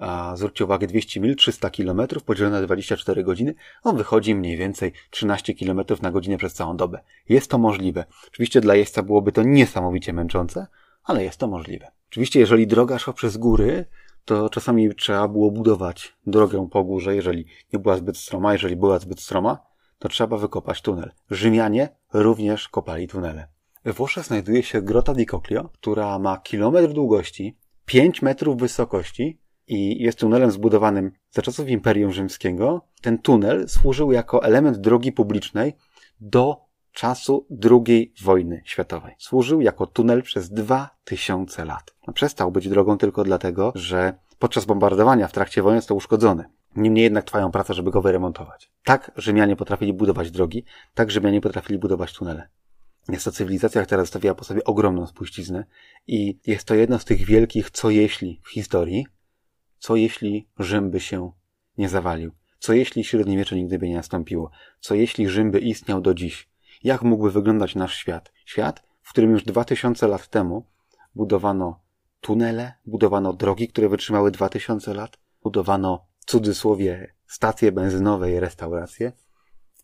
[0.02, 4.94] a zwróćcie uwagę, 200 mil, 300 km podzielone na 24 godziny, on wychodzi mniej więcej
[5.10, 7.00] 13 km na godzinę przez całą dobę.
[7.30, 8.06] Jest to możliwe.
[8.28, 10.68] Oczywiście dla jeźdźca byłoby to niesamowicie męczące,
[11.04, 11.92] ale jest to możliwe.
[12.10, 13.86] Oczywiście jeżeli droga szła przez góry,
[14.26, 19.00] to czasami trzeba było budować drogę po górze, jeżeli nie była zbyt stroma, jeżeli była
[19.00, 19.58] zbyt stroma,
[20.00, 21.12] to trzeba wykopać tunel.
[21.30, 23.48] Rzymianie również kopali tunele.
[23.84, 30.04] We Włoszech znajduje się Grota di Coclio, która ma kilometr długości, 5 metrów wysokości i
[30.04, 32.82] jest tunelem zbudowanym za czasów Imperium Rzymskiego.
[33.02, 35.74] Ten tunel służył jako element drogi publicznej
[36.20, 39.16] do czasu II wojny światowej.
[39.18, 41.96] Służył jako tunel przez 2000 lat.
[42.14, 46.46] Przestał być drogą tylko dlatego, że podczas bombardowania w trakcie wojny został uszkodzony.
[46.76, 48.72] Niemniej jednak trwają prace, żeby go wyremontować.
[48.84, 52.48] Tak Rzymianie potrafili budować drogi, tak Rzymianie potrafili budować tunele.
[53.10, 55.66] Jest to cywilizacja, która zostawiła po sobie ogromną spuściznę
[56.08, 59.06] i jest to jedno z tych wielkich co jeśli w historii,
[59.82, 61.32] co jeśli Rzym by się
[61.78, 62.32] nie zawalił?
[62.60, 64.52] Co jeśli średniowiecze nigdy by nie nastąpiło?
[64.80, 66.50] Co jeśli Rzym by istniał do dziś?
[66.84, 68.32] Jak mógłby wyglądać nasz świat?
[68.46, 70.66] Świat, w którym już dwa tysiące lat temu
[71.16, 71.80] budowano
[72.22, 79.12] tunele, budowano drogi, które wytrzymały dwa tysiące lat, budowano w cudzysłowie stacje benzynowe i restauracje.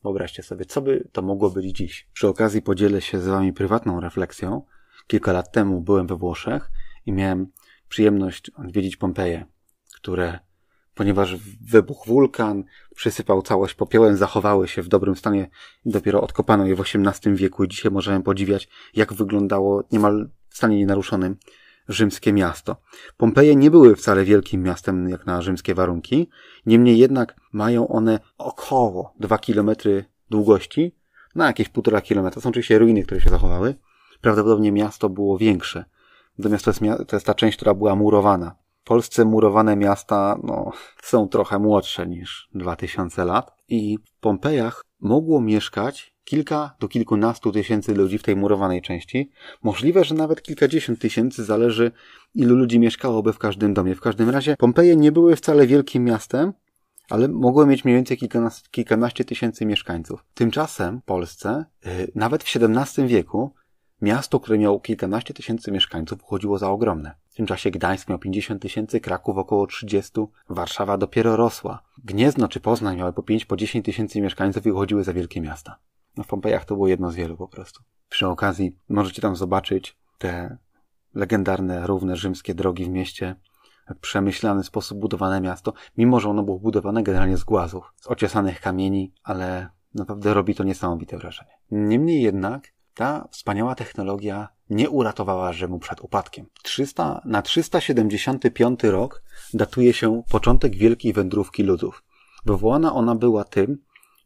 [0.03, 2.07] Wyobraźcie sobie, co by to mogło być dziś.
[2.13, 4.61] Przy okazji podzielę się z wami prywatną refleksją.
[5.07, 6.71] Kilka lat temu byłem we Włoszech
[7.05, 7.47] i miałem
[7.89, 9.45] przyjemność odwiedzić Pompeję
[9.97, 10.39] które,
[10.95, 12.63] ponieważ wybuchł wulkan,
[12.95, 15.49] przysypał całość popiołem, zachowały się w dobrym stanie.
[15.85, 20.77] Dopiero odkopano je w XVIII wieku i dzisiaj możemy podziwiać, jak wyglądało niemal w stanie
[20.77, 21.37] nienaruszonym
[21.89, 22.75] rzymskie miasto.
[23.17, 26.29] Pompeje nie były wcale wielkim miastem jak na rzymskie warunki,
[26.65, 30.95] niemniej jednak mają one około 2 kilometry długości,
[31.35, 32.41] na jakieś półtora kilometra.
[32.41, 33.75] Są oczywiście ruiny, które się zachowały.
[34.21, 35.85] Prawdopodobnie miasto było większe.
[36.37, 38.55] Natomiast to jest, to jest ta część, która była murowana
[38.88, 40.71] polsce murowane miasta no,
[41.01, 47.93] są trochę młodsze niż 2000 lat i w Pompejach mogło mieszkać kilka do kilkunastu tysięcy
[47.93, 49.29] ludzi w tej murowanej części.
[49.63, 51.91] Możliwe, że nawet kilkadziesiąt tysięcy, zależy
[52.35, 53.95] ilu ludzi mieszkałoby w każdym domie.
[53.95, 56.53] W każdym razie Pompeje nie były wcale wielkim miastem,
[57.09, 60.25] ale mogły mieć mniej więcej kilkanaście, kilkanaście tysięcy mieszkańców.
[60.33, 63.53] Tymczasem w Polsce, yy, nawet w XVII wieku,
[64.01, 67.15] miasto, które miało kilkanaście tysięcy mieszkańców, uchodziło za ogromne.
[67.38, 70.11] W tym czasie Gdańsk miał 50 tysięcy, Kraków około 30,
[70.49, 71.83] Warszawa dopiero rosła.
[72.03, 75.77] Gniezno czy Poznań miały po 5, po 10 tysięcy mieszkańców i uchodziły za wielkie miasta.
[76.15, 77.83] No w Pompejach to było jedno z wielu po prostu.
[78.09, 80.57] Przy okazji możecie tam zobaczyć te
[81.13, 83.35] legendarne, równe rzymskie drogi w mieście,
[84.01, 89.13] przemyślany sposób budowane miasto, mimo że ono było budowane generalnie z głazów, z ociesanych kamieni,
[89.23, 91.51] ale naprawdę robi to niesamowite wrażenie.
[91.71, 96.45] Niemniej jednak ta wspaniała technologia nie uratowała Rzymu przed upadkiem.
[96.63, 102.03] 300, na 375 rok datuje się początek wielkiej wędrówki ludów.
[102.45, 103.78] Wywołana ona była tym,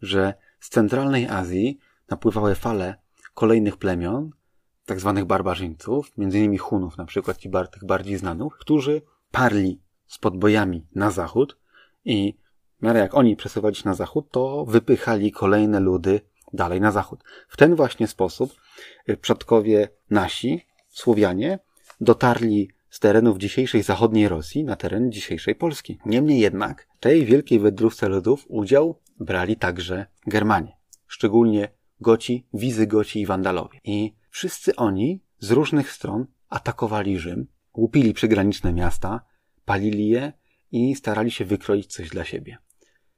[0.01, 1.79] że z centralnej Azji
[2.09, 2.95] napływały fale
[3.33, 4.29] kolejnych plemion,
[4.85, 10.87] tak zwanych barbarzyńców, innymi Hunów, na przykład bar, tych bardziej znanych, którzy parli z podbojami
[10.95, 11.57] na zachód
[12.05, 12.37] i
[12.79, 16.21] w miarę jak oni przesuwali się na zachód, to wypychali kolejne ludy
[16.53, 17.23] dalej na zachód.
[17.47, 18.55] W ten właśnie sposób
[19.09, 21.59] y, przodkowie nasi, Słowianie,
[22.01, 25.99] dotarli z terenów dzisiejszej zachodniej Rosji na teren dzisiejszej Polski.
[26.05, 30.77] Niemniej jednak tej wielkiej wędrówce ludów udział brali także Germanie,
[31.07, 31.69] szczególnie
[32.01, 33.79] Goci, Wizygoci i Wandalowie.
[33.83, 37.47] I wszyscy oni z różnych stron atakowali Rzym,
[37.77, 39.21] łupili przygraniczne miasta,
[39.65, 40.33] palili je
[40.71, 42.57] i starali się wykroić coś dla siebie.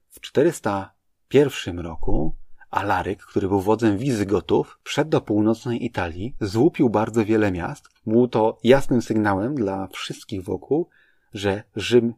[0.09, 2.35] W 401 roku
[2.73, 7.89] Alaryk, który był wodzem Wizygotów, wszedł do północnej Italii, złupił bardzo wiele miast.
[8.07, 10.89] Było to jasnym sygnałem dla wszystkich wokół,
[11.33, 12.13] że Rzym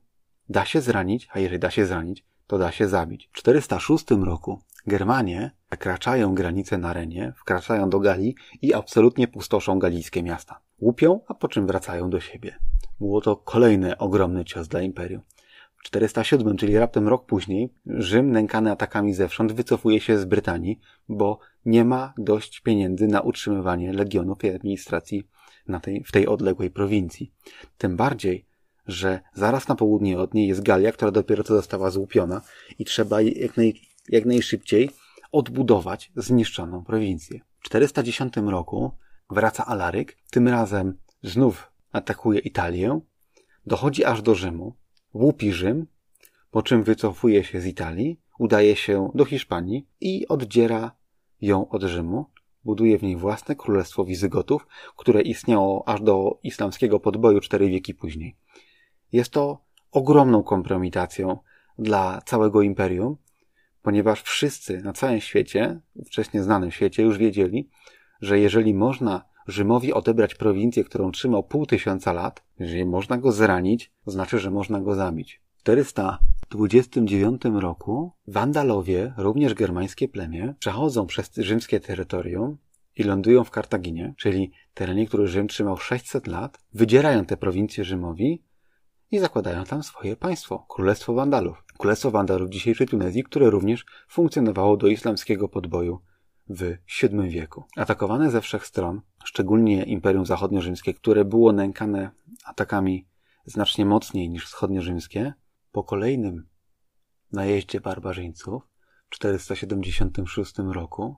[0.50, 3.30] da się zranić, a jeżeli da się zranić, to da się zabić.
[3.32, 10.24] W 406 roku Germanie przekraczają granicę na Renie, wkraczają do Galii i absolutnie pustoszą galijskie
[10.24, 10.60] miasta.
[10.82, 12.60] Łupią, a po czym wracają do siebie.
[13.00, 15.22] Było to kolejny ogromny cios dla imperium.
[15.86, 20.80] 407, czyli raptem rok później, Rzym, nękany atakami zewsząd, wycofuje się z Brytanii,
[21.10, 25.28] bo nie ma dość pieniędzy na utrzymywanie legionów i administracji
[25.68, 27.32] na tej, w tej odległej prowincji.
[27.78, 28.46] Tym bardziej,
[28.88, 32.42] że zaraz na południe od niej jest Galia, która dopiero co została złupiona
[32.80, 34.90] i trzeba jak, naj, jak najszybciej
[35.32, 37.40] odbudować zniszczoną prowincję.
[37.60, 38.92] W 410 roku
[39.30, 43.00] wraca Alaryk, tym razem znów atakuje Italię,
[43.66, 44.76] dochodzi aż do Rzymu,
[45.16, 45.88] łupi Rzym,
[46.52, 50.92] po czym wycofuje się z Italii, udaje się do Hiszpanii i oddziera
[51.42, 52.26] ją od Rzymu,
[52.66, 58.36] buduje w niej własne królestwo Wizygotów, które istniało aż do islamskiego podboju cztery wieki później.
[59.12, 61.38] Jest to ogromną kompromitacją
[61.80, 63.18] dla całego imperium,
[63.82, 67.70] ponieważ wszyscy na całym świecie, wcześniej znanym świecie, już wiedzieli,
[68.22, 73.92] że jeżeli można Rzymowi odebrać prowincję, którą trzymał pół tysiąca lat, jeżeli można go zranić,
[74.06, 75.42] to znaczy, że można go zabić.
[75.56, 82.58] W 429 roku Wandalowie, również germańskie plemię, przechodzą przez rzymskie terytorium
[82.96, 88.44] i lądują w Kartaginie, czyli terenie, który Rzym trzymał 600 lat, wydzierają te prowincje Rzymowi
[89.12, 91.64] i zakładają tam swoje państwo, Królestwo Wandalów.
[91.78, 96.00] Królestwo Wandalów dzisiejszej Tunezji, które również funkcjonowało do islamskiego podboju
[96.50, 97.64] w VII wieku.
[97.76, 102.12] Atakowane ze wszech stron, szczególnie Imperium Zachodnio-Rzymskie, które było nękane
[102.46, 103.08] atakami
[103.46, 105.34] znacznie mocniej niż wschodnio-rzymskie,
[105.72, 106.48] po kolejnym
[107.32, 108.64] najeździe barbarzyńców
[109.10, 111.16] w 476 roku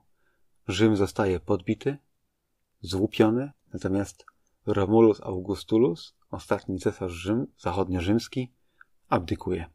[0.68, 1.98] Rzym zostaje podbity,
[2.80, 4.24] złupiony, natomiast
[4.66, 8.52] Romulus Augustulus, ostatni cesarz Rzym, zachodnio-rzymski,
[9.08, 9.66] abdykuje.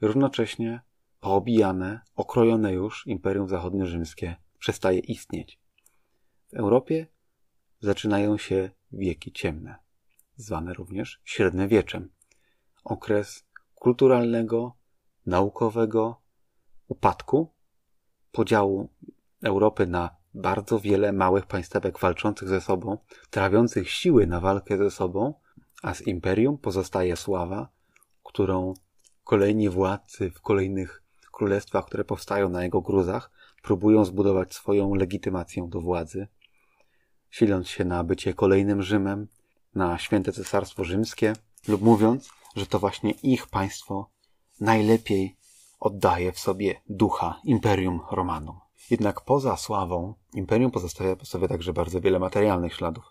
[0.00, 0.80] Równocześnie
[1.26, 5.60] poobijane, okrojone już Imperium Zachodnio-Rzymskie przestaje istnieć.
[6.52, 7.06] W Europie
[7.80, 9.76] zaczynają się wieki ciemne,
[10.36, 12.10] zwane również średniowieczem.
[12.84, 14.76] Okres kulturalnego,
[15.26, 16.22] naukowego
[16.88, 17.52] upadku,
[18.32, 18.88] podziału
[19.42, 22.98] Europy na bardzo wiele małych państwek walczących ze sobą,
[23.30, 25.34] trawiących siły na walkę ze sobą,
[25.82, 27.68] a z imperium pozostaje sława,
[28.24, 28.74] którą
[29.24, 31.05] kolejni władcy w kolejnych
[31.36, 33.30] królestwach, które powstają na jego gruzach,
[33.62, 36.28] próbują zbudować swoją legitymację do władzy,
[37.30, 39.28] siląc się na bycie kolejnym Rzymem,
[39.74, 41.32] na święte cesarstwo rzymskie,
[41.68, 44.10] lub mówiąc, że to właśnie ich państwo
[44.60, 45.36] najlepiej
[45.80, 48.58] oddaje w sobie ducha Imperium Romanum.
[48.90, 53.04] Jednak poza sławą, Imperium pozostawia po sobie także bardzo wiele materialnych śladów.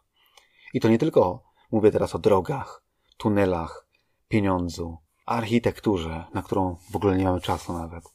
[0.74, 2.84] I to nie tylko mówię teraz o drogach,
[3.18, 3.88] tunelach,
[4.28, 8.15] pieniądzu, architekturze, na którą w ogóle nie mamy czasu nawet,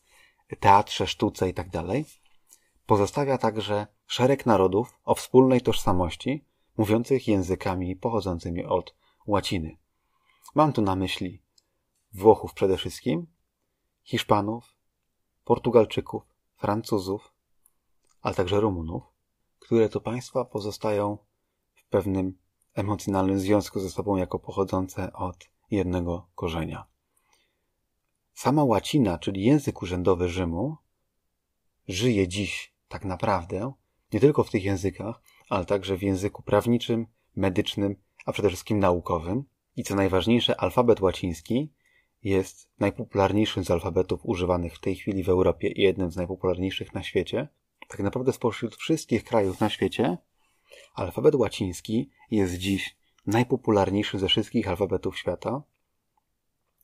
[0.56, 1.68] teatrze, sztuce i tak
[2.86, 6.44] pozostawia także szereg narodów o wspólnej tożsamości,
[6.76, 8.94] mówiących językami pochodzącymi od
[9.26, 9.76] łaciny.
[10.54, 11.42] Mam tu na myśli
[12.12, 13.26] Włochów przede wszystkim,
[14.02, 14.74] Hiszpanów,
[15.44, 16.22] Portugalczyków,
[16.56, 17.32] Francuzów,
[18.22, 19.02] ale także Rumunów,
[19.58, 21.18] które to państwa pozostają
[21.74, 22.38] w pewnym
[22.74, 25.36] emocjonalnym związku ze sobą jako pochodzące od
[25.70, 26.89] jednego korzenia.
[28.34, 30.76] Sama łacina, czyli język urzędowy Rzymu,
[31.88, 33.72] żyje dziś tak naprawdę
[34.12, 37.06] nie tylko w tych językach, ale także w języku prawniczym,
[37.36, 39.44] medycznym, a przede wszystkim naukowym.
[39.76, 41.72] I co najważniejsze, alfabet łaciński
[42.22, 47.02] jest najpopularniejszym z alfabetów używanych w tej chwili w Europie i jednym z najpopularniejszych na
[47.02, 47.48] świecie.
[47.88, 50.18] Tak naprawdę spośród wszystkich krajów na świecie
[50.94, 55.62] alfabet łaciński jest dziś najpopularniejszy ze wszystkich alfabetów świata.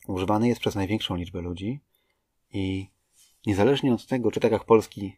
[0.07, 1.81] Używany jest przez największą liczbę ludzi
[2.51, 2.91] i
[3.47, 5.17] niezależnie od tego, czy tak jak polski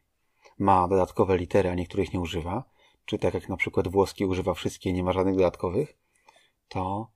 [0.58, 2.64] ma dodatkowe litery, a niektórych nie używa,
[3.04, 5.98] czy tak jak na przykład włoski używa wszystkie, nie ma żadnych dodatkowych,
[6.68, 7.10] to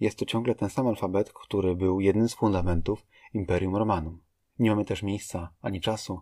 [0.00, 4.22] jest to ciągle ten sam alfabet, który był jednym z fundamentów Imperium Romanum.
[4.58, 6.20] Nie mamy też miejsca ani czasu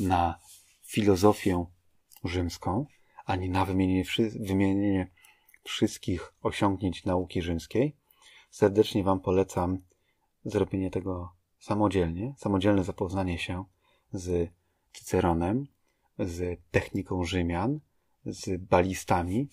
[0.00, 0.38] na
[0.82, 1.66] filozofię
[2.24, 2.86] rzymską,
[3.24, 4.04] ani na wymienienie,
[4.40, 5.10] wymienienie
[5.64, 7.96] wszystkich osiągnięć nauki rzymskiej.
[8.50, 9.78] Serdecznie Wam polecam
[10.46, 13.64] zrobienie tego samodzielnie, samodzielne zapoznanie się
[14.12, 14.50] z
[14.92, 15.66] Cyceronem,
[16.18, 17.80] z techniką Rzymian,
[18.26, 19.48] z balistami,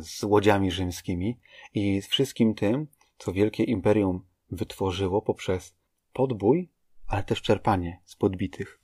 [0.00, 1.38] z łodziami rzymskimi
[1.74, 2.86] i z wszystkim tym,
[3.18, 5.74] co wielkie imperium wytworzyło poprzez
[6.12, 6.70] podbój,
[7.06, 8.80] ale też czerpanie z podbitych.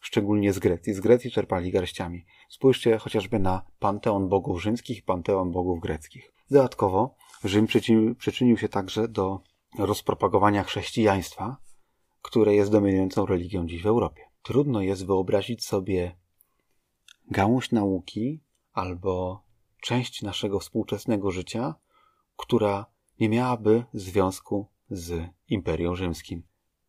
[0.00, 0.94] Szczególnie z Grecji.
[0.94, 2.24] Z Grecji czerpali garściami.
[2.48, 6.32] Spójrzcie chociażby na panteon bogów rzymskich i panteon bogów greckich.
[6.50, 7.14] Dodatkowo
[7.44, 9.40] Rzym przyczynił, przyczynił się także do
[9.78, 11.56] rozpropagowania chrześcijaństwa,
[12.22, 14.22] które jest dominującą religią dziś w Europie.
[14.42, 16.16] Trudno jest wyobrazić sobie
[17.30, 18.40] gałąź nauki
[18.72, 19.44] albo
[19.80, 21.74] część naszego współczesnego życia,
[22.36, 22.86] która
[23.20, 26.42] nie miałaby związku z Imperium Rzymskim.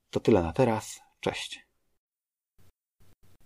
[0.09, 0.99] To tyle na teraz.
[1.19, 1.64] Cześć.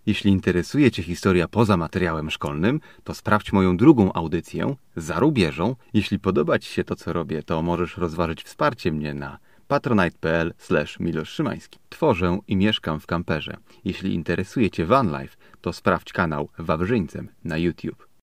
[0.06, 5.76] Jeśli interesuje Cię historia poza materiałem szkolnym, to sprawdź moją drugą audycję za rubieżą.
[5.94, 9.38] Jeśli podoba Ci się to, co robię, to możesz rozważyć wsparcie mnie na
[9.68, 10.54] patronite.pl
[11.00, 11.78] Milosz Szymański.
[11.88, 13.56] Tworzę i mieszkam w kamperze.
[13.84, 18.09] Jeśli interesuje Cię van life, to sprawdź kanał Wawrzyńcem na YouTube.